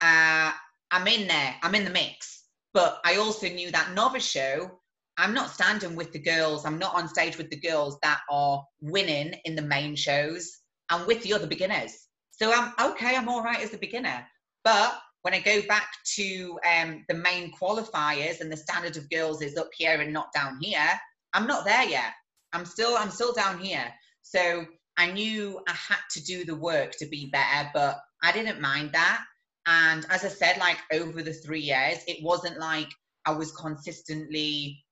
[0.01, 0.53] uh,
[0.91, 2.45] I'm in there, I'm in the mix.
[2.73, 4.71] But I also knew that novice show
[5.19, 6.67] I'm not standing with the girls.
[6.67, 10.59] I'm not on stage with the girls that are winning in the main shows.
[10.91, 12.09] I'm with the other beginners.
[12.31, 13.17] So I'm okay.
[13.17, 14.27] I'm all right as a beginner.
[14.63, 19.41] But when I go back to um, the main qualifiers and the standard of girls
[19.41, 21.01] is up here and not down here,
[21.33, 22.13] I'm not there yet.
[22.53, 23.91] I'm still I'm still down here.
[24.23, 28.61] So I knew I had to do the work to be better, but I didn't
[28.61, 29.23] mind that.
[29.67, 32.89] And as I said, like over the three years, it wasn't like
[33.25, 34.85] I was consistently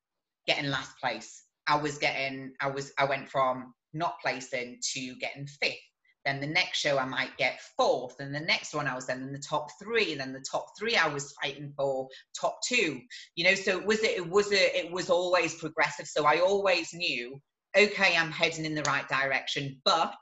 [0.47, 1.45] getting last place.
[1.67, 5.79] I was getting, I was, I went from not placing to getting fifth.
[6.25, 9.23] Then the next show I might get fourth, and the next one I was then
[9.23, 13.01] in the top three, and then the top three I was fighting for top two.
[13.37, 16.07] You know, so it was it it was a, it was always progressive.
[16.07, 17.38] So I always knew,
[17.76, 19.80] okay, I'm heading in the right direction.
[19.84, 20.16] But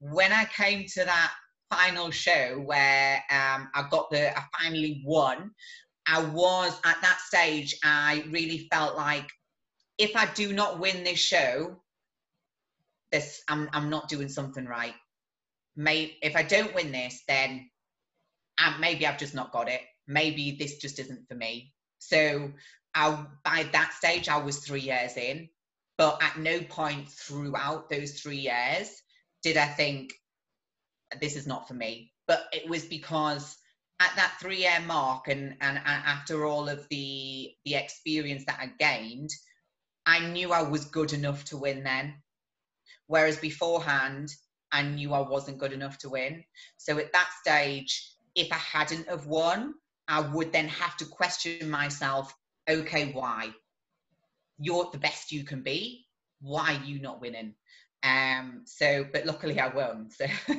[0.00, 1.32] when I came to that
[1.70, 5.52] final show where um, I got the, I finally won.
[6.06, 7.76] I was at that stage.
[7.84, 9.30] I really felt like
[9.98, 11.76] if I do not win this show,
[13.12, 14.94] this I'm I'm not doing something right.
[15.76, 17.70] May if I don't win this, then
[18.64, 19.82] um, maybe I've just not got it.
[20.08, 21.72] Maybe this just isn't for me.
[21.98, 22.50] So
[22.94, 25.48] I by that stage I was three years in,
[26.00, 29.02] but at no point throughout those three years
[29.42, 30.14] did I think
[31.20, 32.10] this is not for me.
[32.26, 33.58] But it was because
[34.00, 38.58] at that three year mark and, and, and after all of the the experience that
[38.58, 39.28] I gained,
[40.06, 42.14] I knew I was good enough to win then.
[43.06, 44.30] Whereas beforehand,
[44.72, 46.42] I knew I wasn't good enough to win.
[46.78, 49.74] So at that stage, if I hadn't have won,
[50.08, 52.34] I would then have to question myself,
[52.70, 53.50] okay, why?
[54.60, 56.06] You're the best you can be.
[56.40, 57.54] Why are you not winning?
[58.02, 60.10] Um, so, but luckily I won.
[60.10, 60.26] So,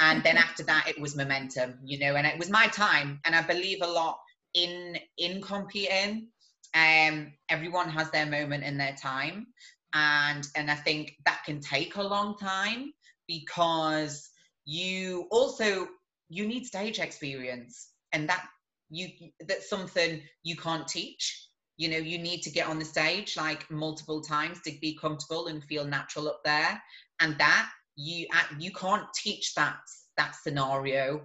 [0.00, 3.20] and then after that, it was momentum, you know, and it was my time.
[3.24, 4.18] And I believe a lot
[4.54, 6.28] in in competing
[6.74, 9.46] um, everyone has their moment in their time
[9.94, 12.92] and and i think that can take a long time
[13.28, 14.30] because
[14.64, 15.86] you also
[16.28, 18.44] you need stage experience and that
[18.90, 19.08] you
[19.46, 21.43] that's something you can't teach
[21.76, 25.48] you know you need to get on the stage like multiple times to be comfortable
[25.48, 26.80] and feel natural up there.
[27.20, 28.26] And that you
[28.58, 29.78] you can't teach that
[30.16, 31.22] that scenario.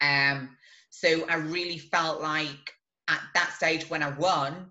[0.00, 0.56] Um
[0.90, 2.72] so i really felt like
[3.08, 4.70] at that stage when i won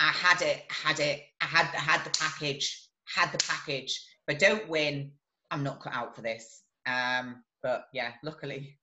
[0.00, 4.04] i had it had it i had had the package had the package.
[4.26, 5.12] If i don't win
[5.50, 6.62] i'm not cut out for this.
[6.86, 8.78] Um but yeah luckily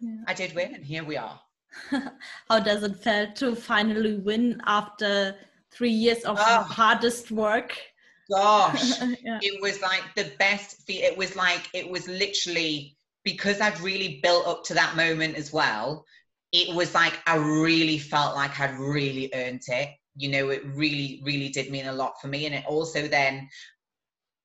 [0.00, 0.22] yeah.
[0.26, 1.40] i did win and here we are
[2.48, 5.34] how does it feel to finally win after
[5.70, 6.62] three years of oh.
[6.62, 7.78] hardest work?
[8.30, 8.92] Gosh.
[9.24, 9.38] Yeah.
[9.42, 14.46] it was like the best it was like it was literally because i'd really built
[14.46, 16.04] up to that moment as well
[16.50, 19.90] it was like i really felt like i'd really earned it.
[20.16, 22.46] You know it really really did mean a lot for me.
[22.46, 23.48] And it also then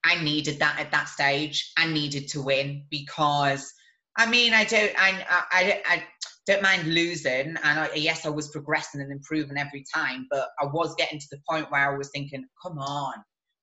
[0.03, 1.71] i needed that at that stage.
[1.77, 3.73] I needed to win because
[4.17, 6.03] i mean i don't i i, I
[6.47, 7.55] don't mind losing.
[7.63, 11.27] And I, yes, I was progressing and improving every time, but I was getting to
[11.31, 13.13] the point where I was thinking, come on,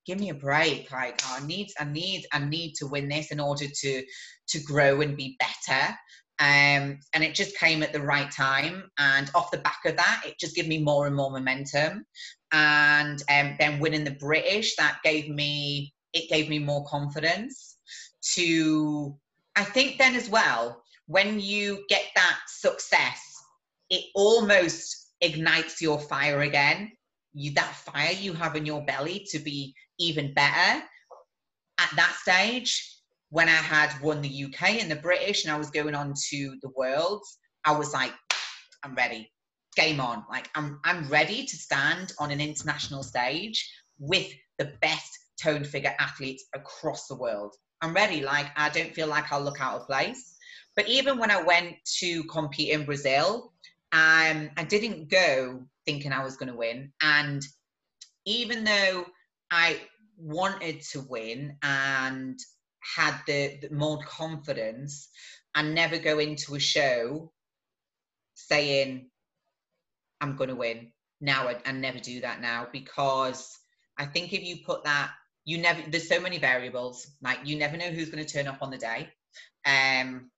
[0.07, 0.92] give me a break.
[0.92, 4.05] Like I need, I need, I need to win this in order to
[4.49, 5.94] to grow and be better.
[6.40, 8.90] Um, and it just came at the right time.
[8.99, 12.05] And off the back of that, it just gave me more and more momentum.
[12.53, 17.79] And um, then winning the British, that gave me it gave me more confidence
[18.35, 19.16] to.
[19.57, 23.20] I think then as well, when you get that success,
[23.90, 26.92] it almost ignites your fire again.
[27.32, 30.82] You that fire you have in your belly to be even better.
[31.78, 32.94] At that stage,
[33.30, 36.56] when I had won the UK and the British and I was going on to
[36.62, 37.22] the world,
[37.64, 38.12] I was like,
[38.84, 39.30] I'm ready.
[39.76, 40.24] Game on.
[40.30, 45.10] Like I'm I'm ready to stand on an international stage with the best
[45.42, 47.56] tone figure athletes across the world.
[47.80, 48.22] I'm ready.
[48.22, 50.34] Like I don't feel like I'll look out of place.
[50.76, 53.52] But even when I went to compete in Brazil,
[53.92, 56.92] um, I didn't go thinking I was going to win.
[57.00, 57.42] And
[58.24, 59.06] even though
[59.50, 59.80] I
[60.16, 62.38] wanted to win and
[62.96, 65.08] had the, the more confidence,
[65.54, 67.32] I never go into a show
[68.34, 69.10] saying
[70.20, 70.90] I'm going to win.
[71.20, 73.56] Now I, I never do that now because
[73.98, 75.10] I think if you put that,
[75.44, 75.82] you never.
[75.88, 77.06] There's so many variables.
[77.22, 79.10] Like you never know who's going to turn up on the day.
[79.66, 80.30] Um,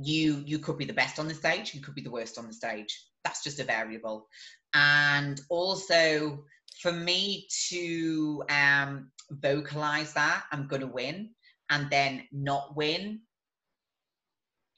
[0.00, 2.46] you you could be the best on the stage you could be the worst on
[2.46, 3.06] the stage.
[3.24, 4.28] That's just a variable.
[4.74, 6.44] And also
[6.80, 11.30] for me to um, vocalize that i'm going to win
[11.70, 13.20] and then not win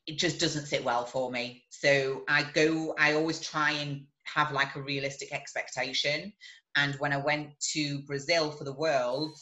[0.06, 1.64] it just doesn't sit well for me.
[1.68, 6.32] So i go i always try and have like a realistic expectation.
[6.76, 9.36] And when i went to brazil for the world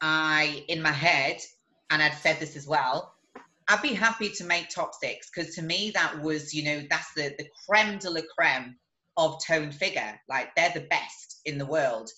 [0.00, 1.40] i in my head
[1.90, 3.14] and i'd said this as well
[3.70, 7.14] I'd be happy to make top six because to me that was, you know, that's
[7.14, 8.74] the the creme de la creme
[9.16, 10.20] of tone figure.
[10.28, 12.10] Like they're the best in the world.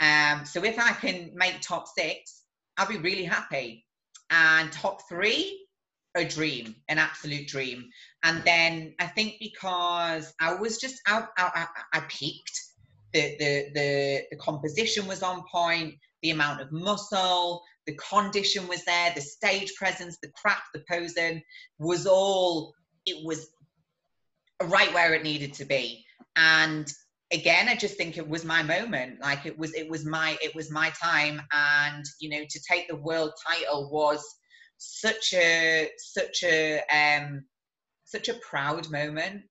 [0.00, 2.42] Um, so if I can make top six,
[2.76, 3.86] I'll be really happy.
[4.28, 5.66] And top three,
[6.14, 7.88] a dream, an absolute dream.
[8.22, 12.58] And then I think because I was just out, out I, I peaked.
[13.12, 18.84] The, the the the composition was on point, the amount of muscle, the condition was
[18.84, 21.42] there, the stage presence, the craft, the posing
[21.78, 22.74] was all,
[23.06, 23.48] it was
[24.64, 26.04] right where it needed to be.
[26.36, 26.92] And
[27.32, 29.20] again, I just think it was my moment.
[29.20, 31.40] Like it was, it was my, it was my time.
[31.52, 34.22] And, you know, to take the world title was
[34.76, 37.44] such a, such a, um,
[38.04, 39.42] such a proud moment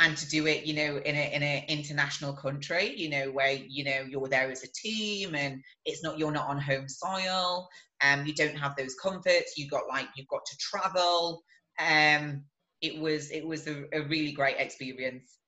[0.00, 3.52] and to do it you know in a in an international country you know where
[3.52, 7.68] you know you're there as a team and it's not you're not on home soil
[8.02, 11.42] and um, you don't have those comforts you got like you've got to travel.
[11.78, 12.44] Um
[12.80, 15.38] it was it was a, a really great experience.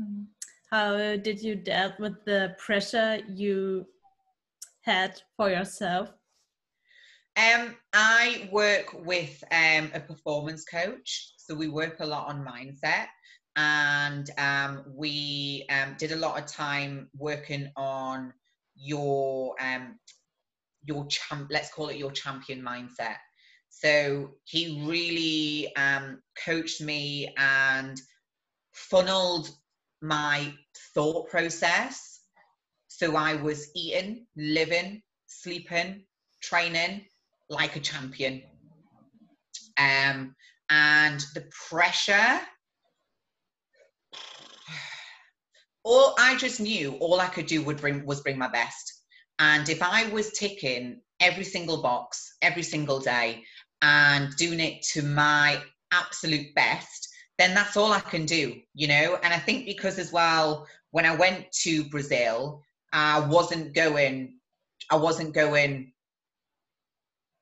[0.00, 0.22] Mm-hmm.
[0.70, 3.86] how did you deal with the pressure you
[4.80, 6.08] had for yourself?
[7.36, 13.08] Um i work with um a performance coach so we work a lot on mindset
[13.56, 18.32] and um, we um, did a lot of time working on
[18.74, 19.98] your um,
[20.84, 23.16] your champ let's call it your champion mindset.
[23.68, 28.00] So he really um, coached me and
[28.72, 29.50] funneled
[30.00, 30.52] my
[30.94, 32.20] thought process.
[32.88, 36.04] So i was eating living sleeping
[36.42, 37.04] training
[37.48, 38.42] like a champion.
[39.78, 40.34] Um,
[40.70, 42.40] and the pressure
[45.84, 49.00] all I just knew all I could do would bring was bring my best.
[49.38, 53.44] And if I was ticking every single box every single day,
[53.82, 55.60] and doing it to my
[55.92, 57.08] absolute best,
[57.38, 59.18] then that's all I can do, you know?
[59.22, 62.62] And I think because as well, when I went to Brazil,
[62.92, 64.38] I wasn't going,
[64.90, 65.92] I wasn't going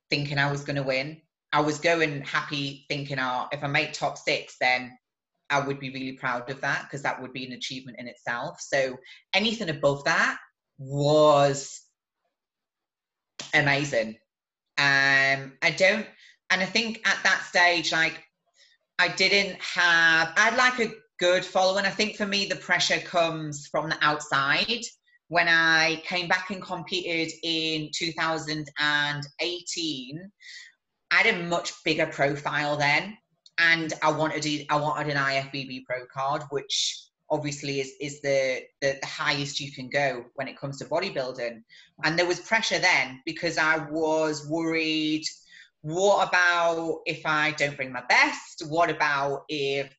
[0.09, 1.21] thinking I was going to win.
[1.53, 4.97] I was going happy thinking, oh, if I make top six, then
[5.51, 8.61] I would be really proud of that because that would be an achievement in itself.
[8.61, 8.97] So
[9.35, 10.39] anything above that
[10.79, 11.83] was
[13.53, 14.17] amazing.
[14.79, 16.07] Um, I don't,
[16.51, 18.23] and I think at that stage, like
[18.99, 21.85] I didn't have, I'd like a good following.
[21.85, 24.85] I think for me, the pressure comes from the outside.
[25.29, 30.31] When I came back and competed in 2018,
[31.13, 33.17] I had a much bigger profile then
[33.61, 38.99] and I wanted I wanted an IFBB Pro card, which obviously is is the, the,
[39.01, 41.63] the highest you can go when it comes to bodybuilding.
[42.05, 45.25] And there was pressure then because I was worried.
[45.83, 48.65] What about if I don't bring my best?
[48.69, 49.95] What about if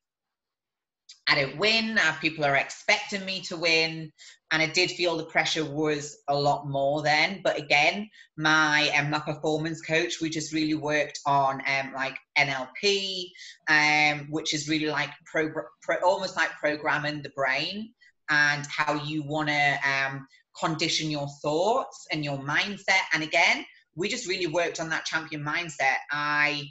[1.27, 1.97] I don't win?
[1.97, 4.11] Uh, people are expecting me to win
[4.51, 7.39] and I did feel the pressure was a lot more then.
[7.41, 13.29] But again, my um, my performance coach, we just really worked on um, like NLP,
[13.69, 15.49] um, which is really like pro,
[15.81, 17.93] pro, almost like programming the brain
[18.29, 20.27] and how you want to um,
[20.59, 23.03] condition your thoughts and your mindset.
[23.13, 23.65] And again,
[23.95, 25.95] we just really worked on that champion mindset.
[26.11, 26.63] I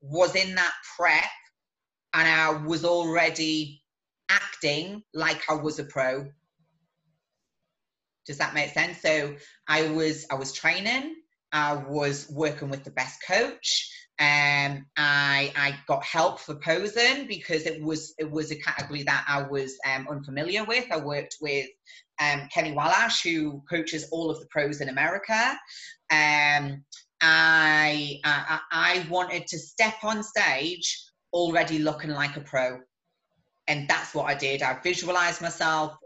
[0.00, 1.24] was in that prep
[2.14, 3.80] and I was already
[4.28, 6.28] acting like I was a pro
[8.28, 9.00] does that make sense?
[9.00, 9.34] So
[9.66, 11.16] I was I was training.
[11.50, 13.90] I was working with the best coach.
[14.20, 19.24] Um, I I got help for posing because it was it was a category that
[19.26, 20.84] I was um, unfamiliar with.
[20.92, 21.68] I worked with
[22.20, 25.58] um, Kenny Wallash, who coaches all of the pros in America.
[26.10, 26.84] Um,
[27.20, 31.02] I, I I wanted to step on stage
[31.32, 32.80] already looking like a pro,
[33.68, 34.62] and that's what I did.
[34.62, 35.96] I visualized myself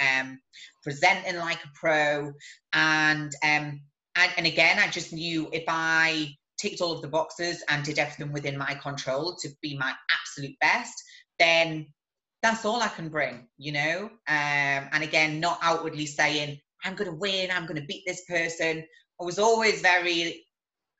[0.00, 0.40] um,
[0.82, 2.32] presenting like a pro,
[2.72, 3.80] and um,
[4.16, 7.98] and, and again, I just knew if I ticked all of the boxes and did
[7.98, 10.94] everything within my control to be my absolute best,
[11.38, 11.86] then
[12.42, 14.10] that's all I can bring, you know.
[14.28, 18.24] Um, and again, not outwardly saying I'm going to win, I'm going to beat this
[18.28, 18.84] person.
[19.20, 20.44] I was always very,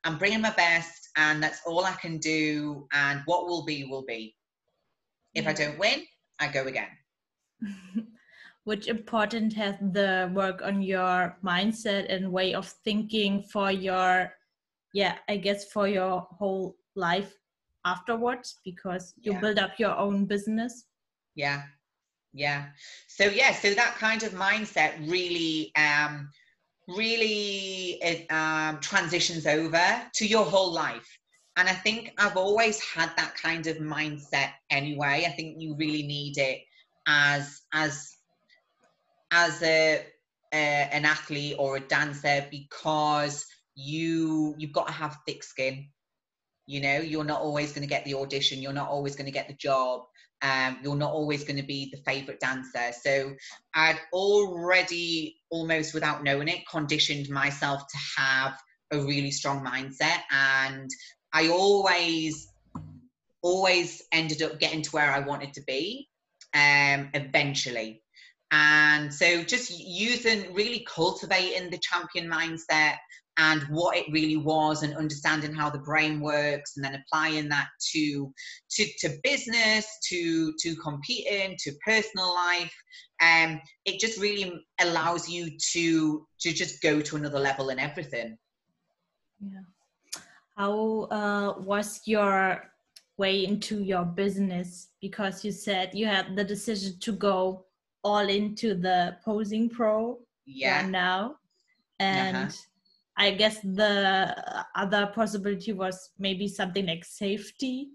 [0.03, 2.87] I'm bringing my best, and that's all I can do.
[2.93, 4.35] And what will be will be.
[5.33, 6.03] If I don't win,
[6.39, 6.89] I go again.
[8.69, 14.31] which important has the work on your mindset and way of thinking for your
[14.93, 17.33] yeah i guess for your whole life
[17.85, 19.39] afterwards because you yeah.
[19.39, 20.85] build up your own business
[21.35, 21.63] yeah
[22.33, 22.67] yeah
[23.07, 26.29] so yeah so that kind of mindset really um
[26.87, 31.18] really it um transitions over to your whole life
[31.59, 35.25] and i think i've always had that kind of mindset anyway.
[35.27, 36.61] I think you really need it
[37.07, 38.15] as as
[39.31, 40.05] as a,
[40.53, 43.45] a an athlete or a dancer because
[43.75, 45.87] you you've got to have thick skin.
[46.65, 49.31] You know you're not always going to get the audition you're not always going to
[49.31, 50.01] get the job
[50.41, 52.91] um, you're not always going to be the favorite dancer.
[53.01, 53.33] So
[53.73, 58.53] i'd already almost without knowing it conditioned myself to have
[58.91, 60.89] a really strong mindset and
[61.33, 62.47] i always
[63.41, 66.09] always ended up getting to where i wanted to be
[66.53, 68.01] um, eventually.
[68.51, 72.95] And so just using, really cultivating the champion mindset
[73.37, 77.67] and what it really was and understanding how the brain works and then applying that
[77.93, 78.33] to
[78.71, 82.75] to, to business to to competing to personal life
[83.21, 88.37] um it just really allows you to to just go to another level in everything.
[89.39, 89.61] Yeah
[90.59, 92.61] how uh, was your
[93.17, 94.89] way into your business?
[94.99, 97.65] Because you said you had the decision to go
[98.03, 100.81] all into the posing pro yeah.
[100.81, 101.35] right now.
[101.99, 102.51] And uh-huh.
[103.17, 104.35] i guess the
[104.75, 107.89] other possibility was maybe something like safety.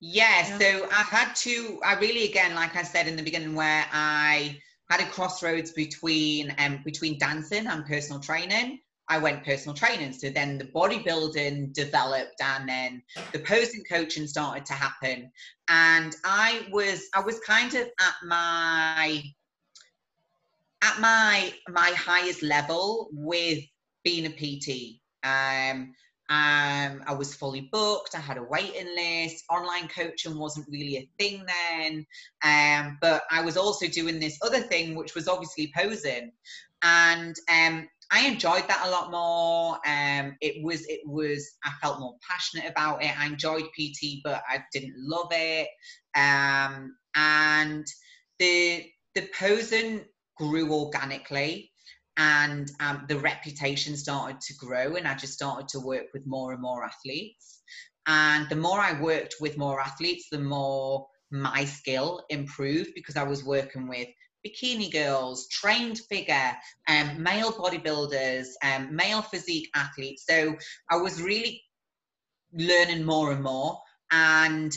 [0.00, 0.58] Yeah, yeah.
[0.58, 4.58] so i had to i really again like i said in the beginning where i
[4.90, 10.12] had a crossroads between um between dancing and personal training I went personal training.
[10.12, 15.30] So then the bodybuilding developed and then the posing coaching started to happen.
[15.68, 19.22] And I was I was kind of at my
[20.82, 23.58] at my my highest level with
[24.04, 25.00] being a PT.
[25.24, 25.94] Um,
[26.28, 28.14] um, I was fully booked.
[28.14, 29.44] I had a waiting list.
[29.50, 32.06] Online coaching wasn't really a thing then.
[32.42, 36.32] Um, but I was also doing this other thing, which was obviously posing.
[36.82, 39.78] And um, I enjoyed that a lot more.
[39.86, 43.18] Um, it was it was I felt more passionate about it.
[43.18, 45.68] I enjoyed PT, but I didn't love it.
[46.14, 47.86] Um, and
[48.38, 48.84] the
[49.14, 50.04] the posing
[50.36, 51.70] grew organically
[52.16, 56.52] and um, the reputation started to grow and i just started to work with more
[56.52, 57.62] and more athletes
[58.06, 63.22] and the more i worked with more athletes the more my skill improved because i
[63.22, 64.08] was working with
[64.46, 66.52] bikini girls trained figure
[66.88, 70.54] um, male bodybuilders um, male physique athletes so
[70.90, 71.62] i was really
[72.54, 73.78] learning more and more
[74.10, 74.76] and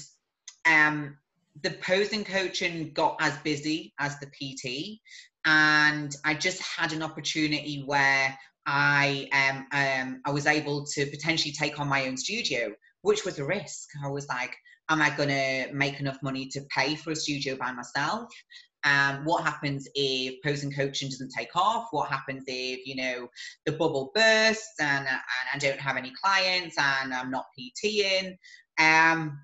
[0.65, 1.17] um,
[1.61, 4.99] the posing coaching got as busy as the pt
[5.45, 11.53] and I just had an opportunity where I um, um, I was able to potentially
[11.53, 12.71] take on my own studio,
[13.03, 13.89] which was a risk.
[14.03, 14.55] I was like,
[14.89, 18.33] am I going to make enough money to pay for a studio by myself?
[18.85, 21.87] Um, what happens if posing coaching doesn't take off?
[21.91, 23.27] What happens if you know
[23.65, 25.19] the bubble bursts and, and
[25.53, 28.37] I don't have any clients and I'm not PTing?
[28.79, 29.39] Um,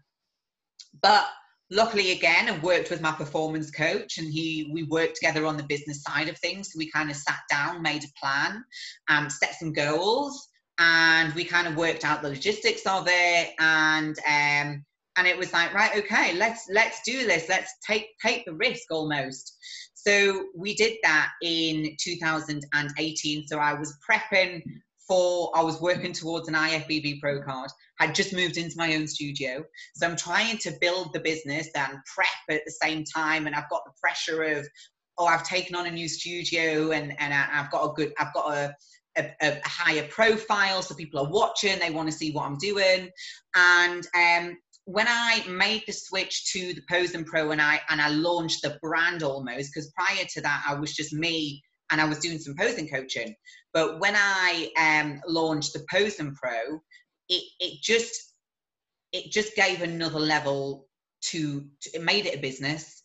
[1.02, 1.28] but
[1.72, 5.64] luckily again i worked with my performance coach and he we worked together on the
[5.64, 8.62] business side of things so we kind of sat down made a plan
[9.08, 14.18] um, set some goals and we kind of worked out the logistics of it and
[14.28, 14.84] um,
[15.18, 18.92] and it was like right okay let's let's do this let's take take the risk
[18.92, 19.58] almost
[19.94, 24.62] so we did that in 2018 so i was prepping
[25.12, 27.70] for I was working towards an IFBB Pro card.
[28.00, 29.62] Had just moved into my own studio,
[29.96, 33.46] so I'm trying to build the business and prep at the same time.
[33.46, 34.66] And I've got the pressure of,
[35.18, 38.54] oh, I've taken on a new studio, and and I've got a good, I've got
[38.54, 38.74] a
[39.18, 41.78] a, a, higher profile, so people are watching.
[41.80, 43.10] They want to see what I'm doing,
[43.56, 48.10] and um, when I made the switch to the Posing Pro and I and I
[48.10, 51.62] launched the brand almost because prior to that I was just me
[51.92, 53.36] and I was doing some posing coaching.
[53.74, 56.80] But when I um, launched the Posing Pro,
[57.30, 58.34] it, it just
[59.12, 60.88] it just gave another level
[61.22, 63.04] to, to it made it a business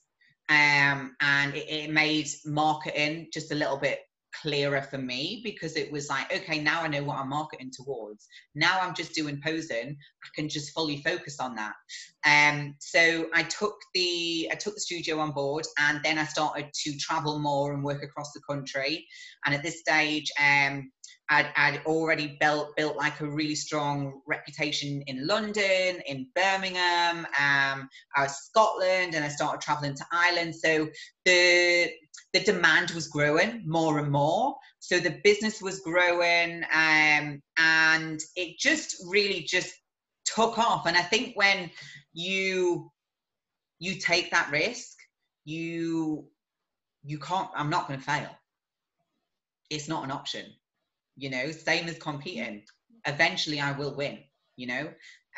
[0.48, 3.98] um, and it, it, made marketing just a little bit
[4.40, 8.26] clearer for me because it was like, okay, now I know what I'm marketing towards.
[8.54, 9.96] Now I'm just doing posing.
[10.24, 11.74] I can just fully focus on that.
[12.24, 16.70] Um, so I took the I took the studio on board, and then I started
[16.84, 19.06] to travel more and work across the country.
[19.44, 20.90] And at this stage, um,
[21.28, 27.88] I'd, I'd, already built built like a really strong reputation in London, in Birmingham, um,
[28.14, 30.54] I was Scotland, and I started traveling to Ireland.
[30.54, 30.88] So
[31.24, 31.90] the
[32.32, 34.56] the demand was growing more and more.
[34.78, 39.74] So the business was growing, um, and it just really just
[40.24, 40.86] took off.
[40.86, 41.70] And I think when
[42.12, 42.92] you
[43.80, 44.96] you take that risk,
[45.44, 46.28] you
[47.02, 47.50] you can't.
[47.56, 48.30] I'm not going to fail.
[49.70, 50.46] It's not an option
[51.16, 52.62] you know same as competing.
[53.06, 54.18] Eventually i will win
[54.56, 54.88] you know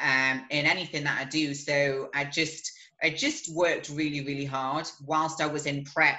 [0.00, 1.54] um, in anything that i do.
[1.54, 2.70] So i just
[3.02, 4.88] i just worked really really hard.
[5.06, 6.18] Whilst i was in prep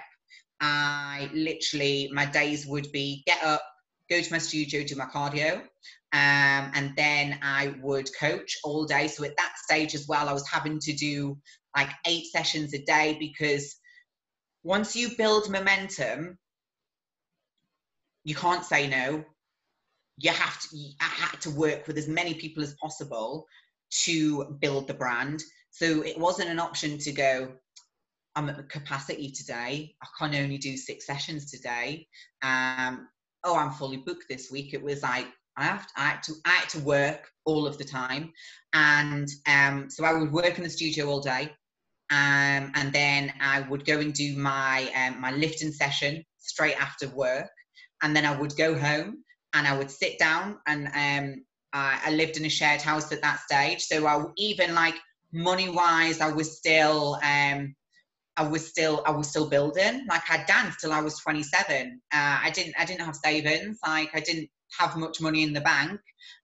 [0.61, 3.61] i literally my days would be get up
[4.09, 5.55] go to my studio do my cardio
[6.11, 9.07] um, and then i would coach all day.
[9.07, 11.37] So at that stage as well i was having to do
[11.75, 13.75] like eight sessions a day because
[14.63, 16.37] once you build momentum
[18.23, 19.23] you can't say no
[20.19, 23.45] you have to I had to work with as many people as possible
[24.05, 25.43] to build the brand.
[25.71, 27.51] So it wasn't an option to go,
[28.35, 29.95] I'm at capacity today.
[30.01, 32.07] I can only do six sessions today.
[32.43, 33.07] Um,
[33.43, 34.73] oh, I'm fully booked this week.
[34.73, 37.77] It was like I have to, I had to, I had to work all of
[37.77, 38.31] the time,
[38.73, 41.51] and um, so I would work in the studio all day,
[42.11, 47.09] um, and then I would go and do my um, my lifting session straight after
[47.09, 47.49] work,
[48.01, 49.23] and then I would go home
[49.53, 53.21] and I would sit down and um, I, I lived in a shared house at
[53.21, 53.81] that stage.
[53.81, 54.95] So I even like
[55.33, 57.75] money wise, I was still um,
[58.37, 60.05] I was still I was still building.
[60.09, 62.01] Like I danced till I was 27.
[62.13, 63.79] Uh, I didn't I didn't have savings.
[63.85, 65.99] Like I didn't have much money in the bank.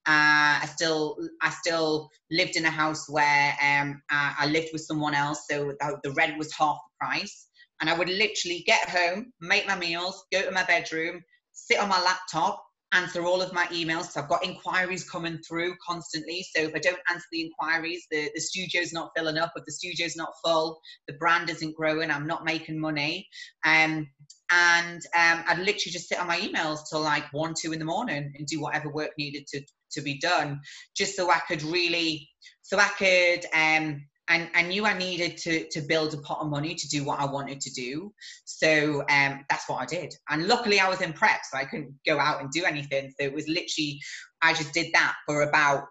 [0.08, 4.82] Uh, I still I still lived in a house where um, I, I lived with
[4.82, 7.48] someone else, so the, the rent was half the price.
[7.82, 11.90] And I would literally get home, make my meals, go to my bedroom, sit on
[11.90, 14.12] my laptop, answer all of my emails.
[14.12, 16.46] So I've got inquiries coming through constantly.
[16.56, 19.52] So if I don't answer the inquiries, the, the studio's not filling up.
[19.56, 23.28] If the studio's not full, the brand isn't growing, I'm not making money.
[23.66, 24.08] Um,
[24.52, 27.86] and um, I'd literally just sit on my emails till like one, two in the
[27.86, 29.62] morning and do whatever work needed to,
[29.92, 30.62] to be done,
[30.96, 32.30] just so I could really,
[32.62, 36.50] so I could um, and I knew I needed to to build a pot of
[36.50, 38.14] money to do what I wanted to do.
[38.46, 40.14] So um, that's what I did.
[40.30, 43.10] And luckily, I was in prep, so I couldn't go out and do anything.
[43.10, 44.00] So it was literally,
[44.42, 45.84] I just did that for about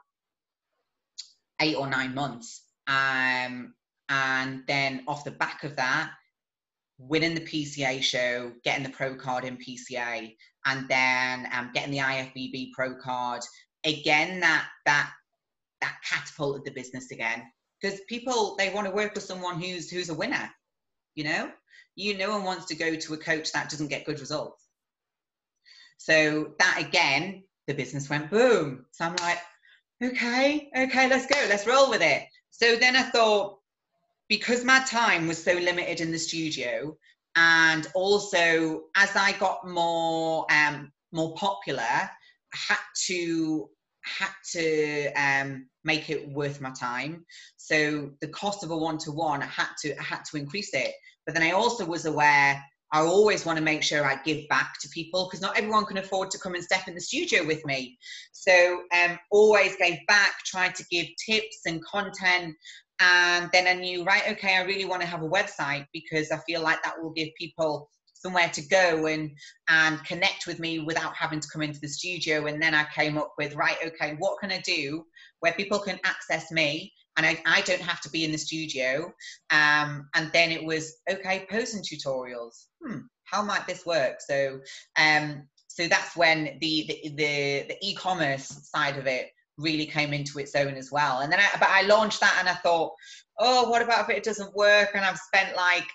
[1.61, 2.63] eight or nine months.
[2.87, 3.75] Um,
[4.09, 6.11] and then off the back of that,
[6.99, 10.35] winning the PCA show, getting the pro card in PCA,
[10.67, 13.43] and then um, getting the IFBB pro card.
[13.85, 15.11] Again, that that
[15.81, 17.45] that catapulted the business again
[17.85, 20.51] because people they want to work with someone who's who's a winner.
[21.15, 21.51] You know,
[21.97, 24.67] you no one wants to go to a coach that doesn't get good results.
[25.99, 28.87] So that again, the business went boom.
[28.93, 29.39] So I'm like,
[30.03, 32.25] okay, okay, let's go, let's roll with it.
[32.51, 33.59] So then I thought,
[34.29, 36.97] because my time was so limited in the studio,
[37.37, 42.09] and also as I got more um, more popular, I
[42.69, 42.79] had
[43.09, 43.69] to
[44.05, 47.25] had to um, make it worth my time.
[47.57, 50.75] So the cost of a one to one, I had to I had to increase
[50.75, 50.93] it.
[51.27, 52.63] But then I also was aware
[52.95, 55.99] I always want to make sure I give back to people because not everyone can
[55.99, 57.99] afford to come and step in the studio with me.
[58.31, 62.55] So um, always gave back, tried to give tips and content.
[63.01, 66.39] And then I knew, right, okay, I really want to have a website because I
[66.47, 67.91] feel like that will give people
[68.25, 69.31] somewhere to go and
[69.69, 73.19] and connect with me without having to come into the studio and then i came
[73.19, 75.05] up with right okay what can i do
[75.41, 79.13] where people can access me and I, I don't have to be in the studio.
[79.51, 82.67] Um, and then it was okay, posing tutorials.
[82.85, 84.17] Hmm, how might this work?
[84.21, 84.61] So,
[84.99, 90.39] um, so that's when the the the, the e-commerce side of it really came into
[90.39, 91.21] its own as well.
[91.21, 92.93] And then, I, but I launched that, and I thought,
[93.39, 94.91] oh, what about if it doesn't work?
[94.95, 95.87] And I've spent like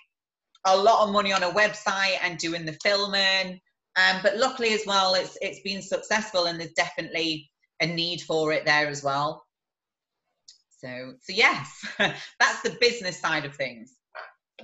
[0.65, 3.59] a lot of money on a website and doing the filming.
[3.95, 7.49] Um, but luckily as well, it's it's been successful, and there's definitely
[7.81, 9.45] a need for it there as well.
[10.69, 13.95] So, so yes, that's the business side of things.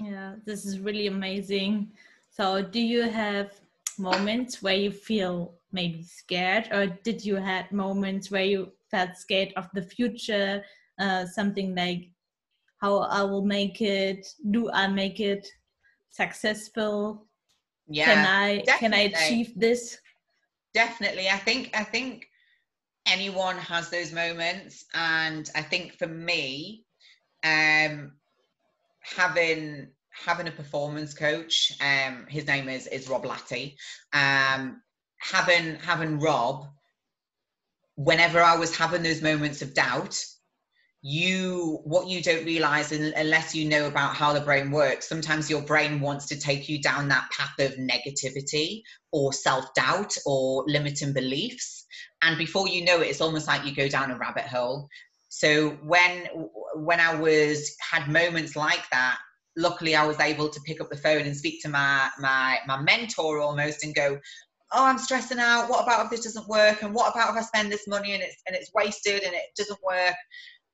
[0.01, 1.91] Yeah, this is really amazing.
[2.29, 3.51] So, do you have
[3.97, 9.53] moments where you feel maybe scared, or did you have moments where you felt scared
[9.55, 10.63] of the future?
[10.99, 12.09] Uh, something like
[12.77, 14.25] how I will make it.
[14.51, 15.47] Do I make it
[16.15, 17.27] successful?
[17.87, 18.05] Yeah.
[18.05, 19.09] Can I definitely.
[19.09, 19.97] can I achieve this?
[20.73, 21.29] Definitely.
[21.29, 22.27] I think I think
[23.05, 26.83] anyone has those moments and i think for me
[27.43, 28.13] um
[29.01, 33.75] having having a performance coach um his name is is rob latty
[34.13, 34.81] um
[35.17, 36.67] having having rob
[37.95, 40.23] whenever i was having those moments of doubt
[41.07, 45.61] you what you don't realize unless you know about how the brain works sometimes your
[45.61, 48.81] brain wants to take you down that path of negativity
[49.11, 51.85] or self-doubt or limiting beliefs.
[52.23, 54.87] And before you know it it's almost like you go down a rabbit hole.
[55.29, 56.25] So when
[56.73, 59.19] when i was had moments like that
[59.55, 62.81] luckily i was able to pick up the phone and speak to my my my
[62.81, 64.17] mentor almost and go
[64.73, 65.69] oh i'm stressing out.
[65.69, 66.81] What about if this doesn't work?
[66.81, 69.43] And what about if i spend this money and it's and it's wasted and it
[69.55, 70.15] doesn't work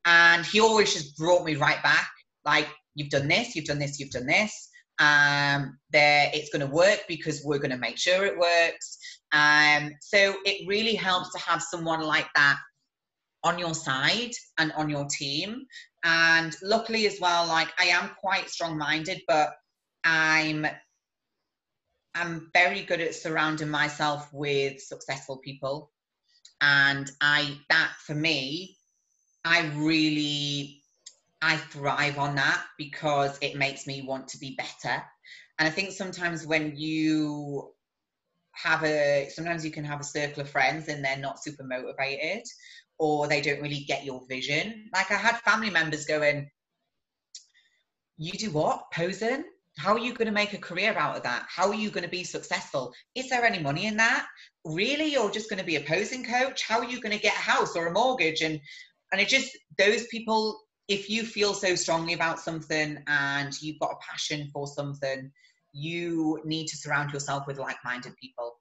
[0.05, 2.09] and he always just brought me right back
[2.45, 4.69] like you've done this you've done this you've done this.
[4.99, 8.97] Um there it's going to work because we're going to make sure it works.
[9.33, 12.57] Um so it really helps to have someone like that
[13.43, 15.65] on your side and on your team.
[16.03, 19.51] And luckily as well like i am quite strong minded but
[20.03, 20.65] i'm
[22.15, 25.91] i'm very good at surrounding myself with successful people.
[26.61, 28.77] And i that for me
[29.43, 30.81] I really
[31.41, 35.03] I thrive on that because it makes me want to be better.
[35.57, 37.71] And I think sometimes when you
[38.53, 42.43] have a sometimes you can have a circle of friends and they're not super motivated
[42.99, 44.89] or they don't really get your vision.
[44.93, 46.49] Like I had family members going,
[48.17, 48.91] You do what?
[48.93, 49.43] Posing?
[49.77, 51.45] How are you going to make a career out of that?
[51.47, 52.93] How are you going to be successful?
[53.15, 54.27] Is there any money in that?
[54.65, 55.13] Really?
[55.13, 56.61] You're just going to be a posing coach?
[56.67, 58.41] How are you going to get a house or a mortgage?
[58.41, 58.59] And
[59.12, 63.91] and it just those people if you feel so strongly about something and you've got
[63.91, 65.32] a passion for something
[65.74, 68.53] you need to surround yourself with like-minded people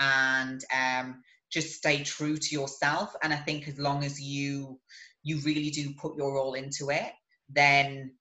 [0.00, 3.14] and um, just stay true to yourself.
[3.22, 4.80] And i think as long as you
[5.22, 7.12] you really do put your all into it
[7.48, 8.12] then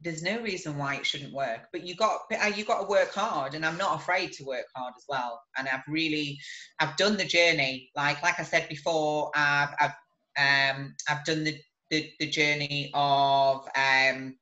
[0.00, 1.66] there's no reason why it shouldn't work.
[1.72, 3.54] But you got uh, you got to work hard.
[3.54, 5.40] And i'm not afraid to work hard as well.
[5.56, 6.38] And i've really
[6.78, 7.90] i've done the journey.
[7.96, 9.94] Like like i said before i've, I've
[10.38, 11.58] um, I've done the,
[11.90, 14.36] the, the journey of um,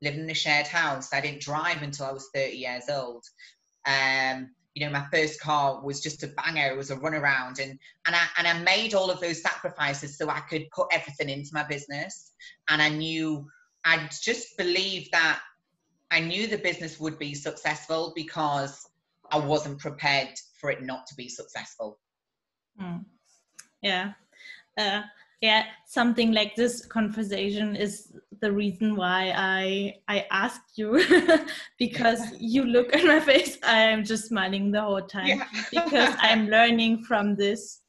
[0.00, 1.12] living in a shared house.
[1.12, 3.24] I didn't drive until I was 30 years old.
[3.86, 7.58] Um, you know my first car was just a banger it was a run around
[7.58, 11.28] and and I and I made all of those sacrifices so I could put everything
[11.28, 12.32] into my business
[12.70, 13.46] and I knew
[13.84, 15.40] I just believed that
[16.10, 18.86] I knew the business would be successful because
[19.30, 20.28] I wasn't prepared
[20.60, 21.98] for it not to be successful.
[22.80, 23.06] Mm.
[23.80, 24.12] Yeah.
[24.76, 25.02] Uh,
[25.42, 31.02] yeah, something like this conversation is the reason why I I asked you
[31.78, 33.58] because you look at my face.
[33.64, 35.46] I am just smiling the whole time yeah.
[35.70, 37.80] because I'm learning from this.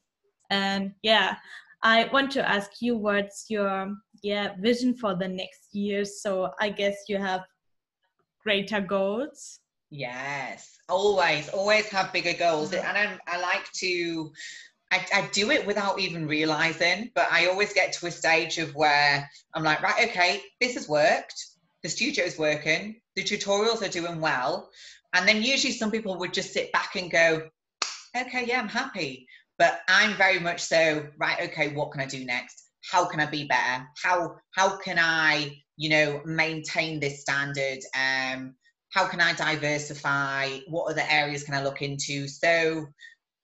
[0.50, 1.36] And yeah,
[1.82, 6.04] I want to ask you what's your yeah vision for the next year.
[6.04, 7.42] So I guess you have
[8.42, 9.60] greater goals.
[9.90, 14.32] Yes, always, always have bigger goals, and I, I like to.
[14.94, 18.74] I, I, do it without even realizing, but I always get to a stage of
[18.76, 21.34] where I'm like, right, okay, this has worked.
[21.82, 23.00] The studio's working.
[23.16, 24.70] The tutorials are doing well.
[25.12, 27.48] And then usually some people would just sit back and go,
[28.16, 29.26] okay, yeah, I'm happy.
[29.58, 32.62] But I'm very much so, right, okay, what can I do next?
[32.88, 33.86] How can I be better?
[34.00, 37.78] How how can I, you know, maintain this standard?
[37.96, 38.54] Um,
[38.90, 40.58] how can I diversify?
[40.68, 42.28] What other areas can I look into?
[42.28, 42.86] So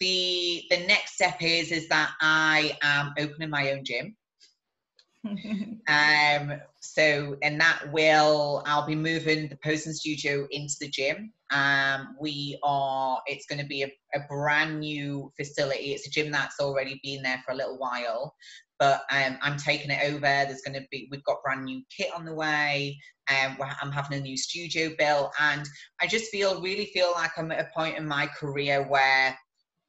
[0.00, 4.16] the the next step is is that I am opening my own gym.
[5.88, 11.32] um so and that will I'll be moving the posing studio into the gym.
[11.50, 15.92] Um we are it's going to be a, a brand new facility.
[15.92, 18.34] It's a gym that's already been there for a little while
[18.80, 20.20] but um, I'm taking it over.
[20.20, 22.98] There's going to be, we've got brand new kit on the way.
[23.28, 25.68] Um, I'm having a new studio built, and
[26.00, 29.38] I just feel, really feel like I'm at a point in my career where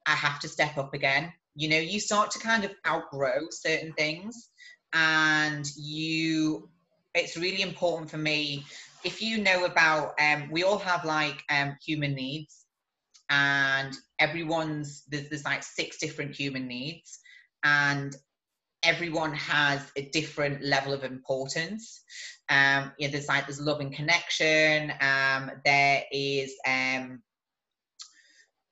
[0.06, 1.32] I have to step up again.
[1.54, 4.50] You know, you start to kind of outgrow certain things,
[4.92, 6.68] and you,
[7.14, 8.64] it's really important for me.
[9.04, 12.64] If you know about, um, we all have like um, human needs,
[13.28, 17.18] and everyone's there's, there's like six different human needs,
[17.64, 18.16] and
[18.82, 22.02] everyone has a different level of importance.
[22.48, 24.92] Um, know, there's like there's love and connection.
[25.00, 27.22] Um, there is um,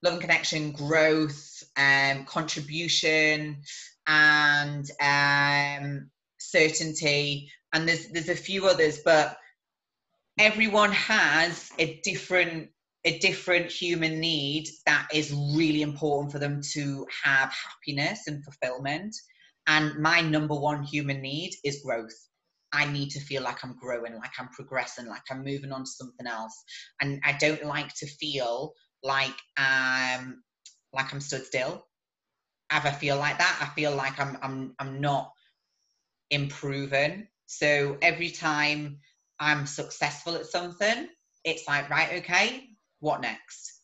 [0.02, 3.62] love and connection, growth, um, contribution,
[4.06, 7.50] and um, certainty.
[7.72, 9.36] And there's there's a few others, but
[10.38, 12.70] everyone has a different
[13.04, 19.16] a different human need that is really important for them to have happiness and fulfillment.
[19.66, 22.14] And my number one human need is growth.
[22.72, 25.90] I need to feel like I'm growing, like I'm progressing, like I'm moving on to
[25.90, 26.62] something else.
[27.00, 28.72] And I don't like to feel
[29.02, 30.42] like um
[30.92, 31.86] like I'm stood still.
[32.72, 33.58] Ever feel like that?
[33.60, 35.32] I feel like I'm I'm I'm not
[36.30, 37.26] improving.
[37.46, 38.98] So every time
[39.40, 41.08] I'm successful at something,
[41.44, 42.68] it's like, right, okay,
[43.00, 43.80] what next?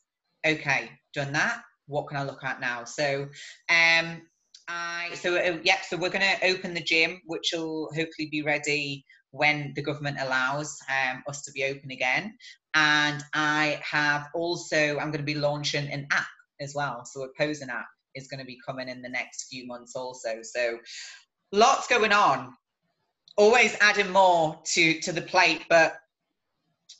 [0.47, 1.63] Okay, done that.
[1.87, 2.85] What can I look at now?
[2.85, 3.29] So
[3.69, 4.23] um
[4.69, 9.05] I so uh, yeah, so we're to open the gym, which will hopefully be ready
[9.37, 12.37] when the government allows um, us to be open again.
[12.75, 16.27] And I have also I'm going to be launching an app
[16.61, 17.05] as well.
[17.05, 20.43] So a posing app is going to be coming in the next few months also.
[20.43, 20.79] So
[21.53, 22.55] lots going on.
[23.37, 25.97] Always adding more to to the plate, but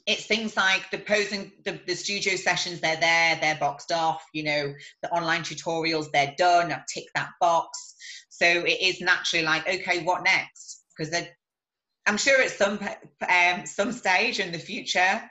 [0.07, 4.43] it's things like the posing the, the studio sessions they're there they're boxed off you
[4.43, 4.73] know
[5.03, 7.95] the online tutorials they're done i've ticked that box
[8.29, 11.11] so it is naturally like okay what next because
[12.07, 12.79] i'm sure at some
[13.29, 15.23] um, some stage in the future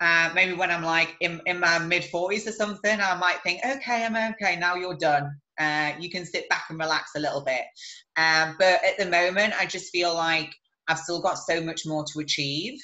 [0.00, 3.60] uh, maybe when i'm like in, in my mid 40s or something i might think
[3.64, 5.30] okay i'm okay now you're done
[5.60, 7.62] uh, you can sit back and relax a little bit
[8.16, 10.52] um, but at the moment i just feel like
[10.88, 12.78] i've still got so much more to achieve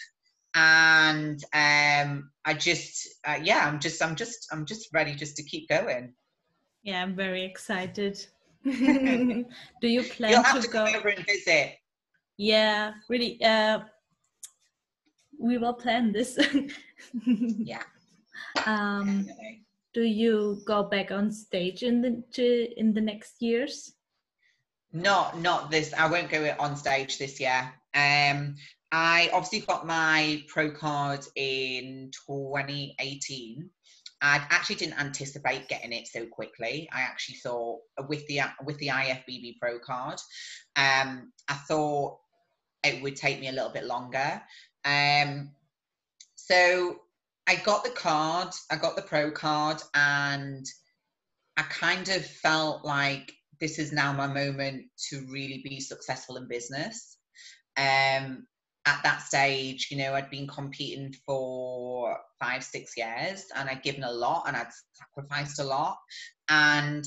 [0.55, 5.43] and um, I just uh, yeah, I'm just I'm just I'm just ready just to
[5.43, 6.15] keep going.
[6.83, 8.25] Yeah, I'm very excited.
[8.65, 9.45] Do
[9.83, 11.77] you plan You'll have to, to go over and visit?
[12.41, 13.39] Yeah, really.
[13.45, 13.81] Uh,
[15.39, 16.39] we will plan this.
[17.27, 17.83] yeah.
[18.65, 19.29] Um,
[19.93, 23.93] do you go back on stage in the to, in the next years?
[24.91, 25.93] Not not this.
[25.93, 27.71] I won't go on stage this year.
[27.95, 28.55] Um,
[28.91, 33.69] I obviously got my pro card in 2018.
[34.23, 36.89] I actually didn't anticipate getting it so quickly.
[36.91, 40.19] I actually thought with the with the IFBB Pro card,
[40.77, 42.17] um, I thought
[42.85, 44.43] it would take me a little bit longer.
[44.85, 45.51] Um,
[46.35, 47.01] so
[47.47, 50.67] I got the card, I got the Pro card, and
[51.57, 56.49] I kind of felt like this is now my moment to really be successful in
[56.49, 57.19] business.
[57.77, 58.47] Um,
[58.87, 64.05] at that stage, you know, I'd been competing for five, six years and I'd given
[64.05, 65.99] a lot and I'd sacrificed a lot.
[66.49, 67.07] And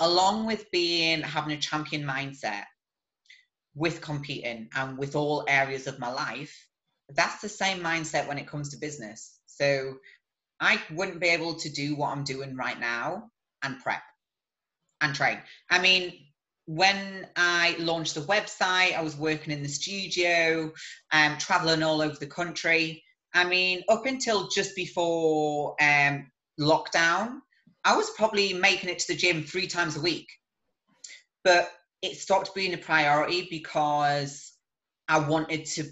[0.00, 2.64] along with being having a champion mindset
[3.74, 6.68] with competing and with all areas of my life,
[7.10, 9.38] that's the same mindset when it comes to business.
[9.46, 9.96] So
[10.60, 13.30] I wouldn't be able to do what I'm doing right now
[13.62, 14.02] and prep
[15.00, 15.38] and train.
[15.70, 16.12] I mean,
[16.66, 20.72] when I launched the website, I was working in the studio,
[21.12, 23.02] um, traveling all over the country.
[23.34, 27.40] I mean, up until just before um, lockdown,
[27.84, 30.28] I was probably making it to the gym three times a week.
[31.42, 31.70] But
[32.04, 34.52] it stopped being a priority because
[35.08, 35.84] I wanted to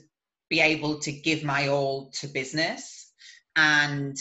[0.48, 3.10] be able to give my all to business.
[3.56, 4.16] And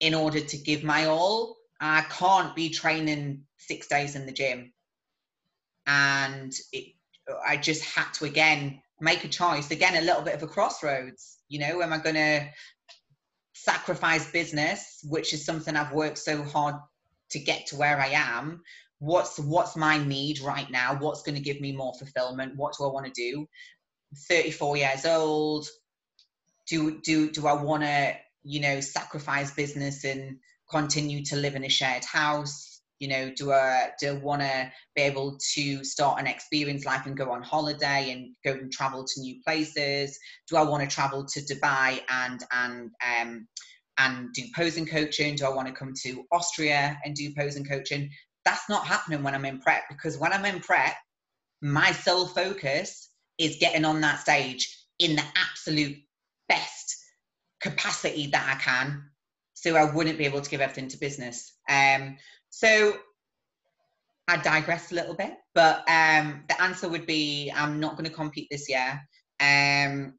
[0.00, 4.72] in order to give my all, I can't be training six days in the gym
[5.90, 6.94] and it,
[7.46, 9.70] I just had to again make a choice.
[9.70, 11.38] Again, a little bit of a crossroads.
[11.48, 12.46] You know, am I going to
[13.54, 16.76] sacrifice business, which is something I've worked so hard
[17.30, 18.62] to get to where I am?
[19.00, 20.96] What's what's my need right now?
[20.98, 22.56] What's going to give me more fulfillment?
[22.56, 23.46] What do I want to do?
[24.28, 25.66] 34 years old.
[26.68, 30.38] Do do do I want to you know sacrifice business and
[30.70, 32.70] continue to live in a shared house?
[33.00, 37.06] you know do i do I want to be able to start an experience life
[37.06, 40.94] and go on holiday and go and travel to new places do i want to
[40.94, 43.48] travel to dubai and and um
[43.98, 48.08] and do posing coaching do i want to come to austria and do posing coaching
[48.44, 50.94] that's not happening when i'm in prep because when i'm in prep
[51.62, 55.96] my sole focus is getting on that stage in the absolute
[56.48, 56.96] best
[57.60, 59.02] capacity that i can
[59.54, 62.16] so i wouldn't be able to give everything to business um
[62.50, 62.94] so
[64.30, 68.14] I digress a little bit, but um, the answer would be I'm not going to
[68.14, 69.00] compete this year.
[69.40, 70.14] Um,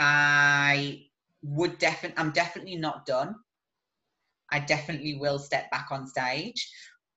[0.00, 1.04] I
[1.42, 3.36] would definitely, I'm definitely not done.
[4.50, 6.68] I definitely will step back on stage.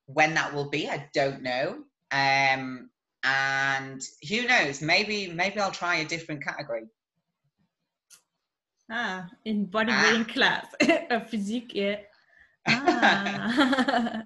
[0.08, 1.78] When that will be, I don't know.
[2.12, 2.90] Um,
[3.24, 4.82] and who knows?
[4.82, 6.84] Maybe, maybe I'll try a different category.
[8.92, 10.34] Ah, in bodybuilding ah.
[10.34, 10.66] class,
[11.10, 11.98] a physique, yeah.
[12.68, 14.24] Ah.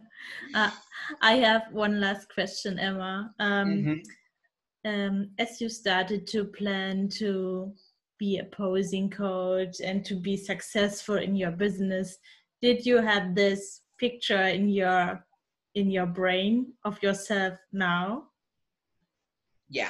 [0.53, 0.71] uh,
[1.21, 3.33] I have one last question, Emma.
[3.39, 4.89] Um, mm-hmm.
[4.89, 7.73] um, as you started to plan to
[8.17, 12.17] be a posing coach and to be successful in your business,
[12.61, 15.25] did you have this picture in your
[15.79, 18.25] in your brain of yourself now?
[19.69, 19.89] Yeah.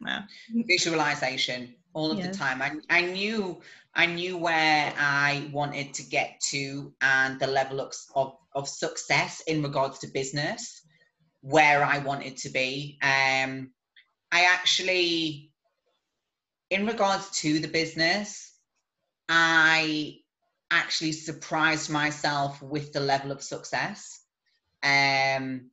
[0.00, 0.24] Wow.
[0.66, 2.28] Visualization all of yes.
[2.28, 2.62] the time.
[2.62, 3.60] I, I knew
[3.94, 9.42] I knew where I wanted to get to and the level of, of, of success
[9.46, 10.80] in regards to business,
[11.42, 12.98] where I wanted to be.
[13.02, 13.70] Um,
[14.30, 15.50] I actually,
[16.70, 18.54] in regards to the business,
[19.28, 20.20] I
[20.70, 24.21] actually surprised myself with the level of success.
[24.82, 25.70] Um,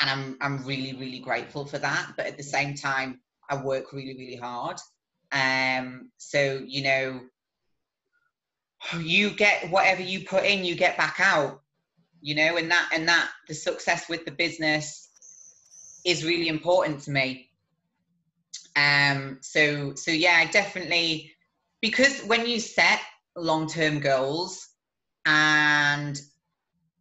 [0.00, 2.12] and I'm, I'm really, really grateful for that.
[2.16, 4.78] But at the same time, I work really, really hard.
[5.32, 7.20] Um, so, you know,
[8.98, 11.62] you get whatever you put in, you get back out,
[12.20, 15.08] you know, and that, and that the success with the business
[16.04, 17.50] is really important to me.
[18.76, 21.32] Um, so, so yeah, I definitely,
[21.80, 23.00] because when you set
[23.36, 24.68] long-term goals
[25.24, 26.20] and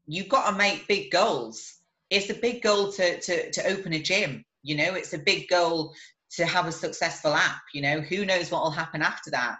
[0.07, 1.75] you've got to make big goals,
[2.09, 5.47] it's a big goal to, to, to open a gym, you know, it's a big
[5.49, 5.93] goal
[6.31, 8.01] to have a successful app you know?
[8.01, 9.57] Who knows what will happen after that?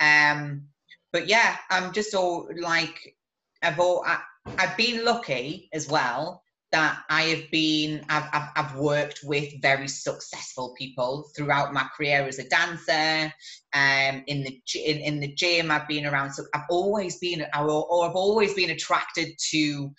[0.00, 0.68] Um
[1.16, 3.16] but yeah i'm just all like
[3.62, 4.18] i've all I,
[4.58, 6.42] i've been lucky as well
[6.76, 12.26] that i have been I've, I've, I've worked with very successful people throughout my career
[12.26, 13.32] as a dancer
[13.72, 18.04] um in the in, in the gym i've been around so i've always been or,
[18.04, 19.90] i've always been attracted to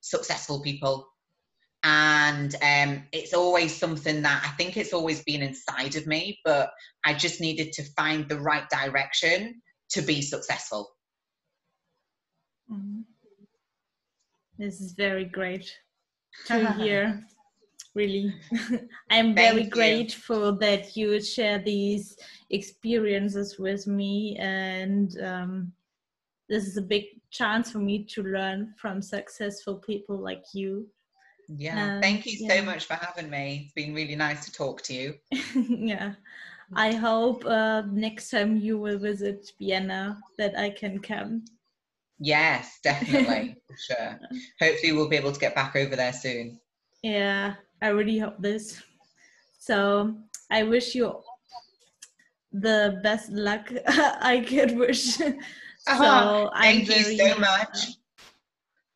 [0.00, 1.06] successful people
[1.86, 6.70] and um, it's always something that I think it's always been inside of me, but
[7.04, 9.60] I just needed to find the right direction
[9.90, 10.88] to be successful.
[12.72, 13.02] Mm-hmm.
[14.56, 15.70] This is very great
[16.46, 17.24] to hear.
[17.94, 18.34] really,
[19.10, 22.16] I'm very grateful that you share these
[22.50, 25.72] experiences with me, and um,
[26.48, 30.88] this is a big chance for me to learn from successful people like you
[31.48, 32.56] yeah, um, thank you yeah.
[32.56, 33.62] so much for having me.
[33.64, 35.14] It's been really nice to talk to you.
[35.54, 36.14] yeah.
[36.74, 41.44] I hope uh, next time you will visit Vienna that I can come.
[42.24, 43.56] Yes, definitely.
[43.86, 44.18] sure.
[44.58, 46.58] Hopefully, we'll be able to get back over there soon.
[47.02, 48.82] Yeah, I really hope this.
[49.58, 50.16] So,
[50.50, 51.20] I wish you
[52.50, 55.04] the best luck I could wish.
[55.16, 55.26] so
[55.86, 56.50] uh-huh.
[56.58, 57.76] thank I'm you so much.
[57.76, 57.92] Uh,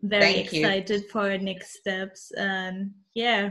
[0.03, 1.09] very thank excited you.
[1.09, 3.51] for next steps and yeah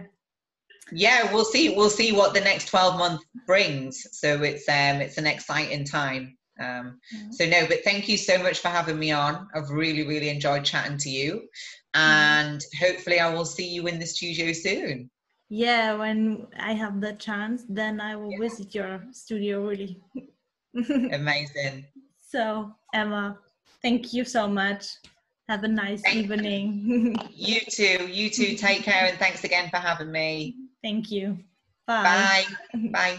[0.94, 5.18] yeah we'll see we'll see what the next 12 month brings so it's um it's
[5.18, 7.32] an exciting time um mm-hmm.
[7.32, 10.64] so no but thank you so much for having me on i've really really enjoyed
[10.64, 12.00] chatting to you mm-hmm.
[12.00, 12.86] and mm-hmm.
[12.86, 15.10] hopefully i will see you in the studio soon
[15.50, 18.40] yeah when i have the chance then i will yeah.
[18.40, 20.02] visit your studio really
[21.14, 21.86] amazing
[22.22, 23.38] so emma
[23.82, 24.88] thank you so much
[25.50, 27.16] have a nice Thank evening.
[27.32, 28.08] you too.
[28.08, 28.56] You too.
[28.56, 30.56] Take care and thanks again for having me.
[30.84, 31.40] Thank you.
[31.86, 32.44] Bye.
[32.74, 32.90] Bye.
[32.92, 33.18] Bye.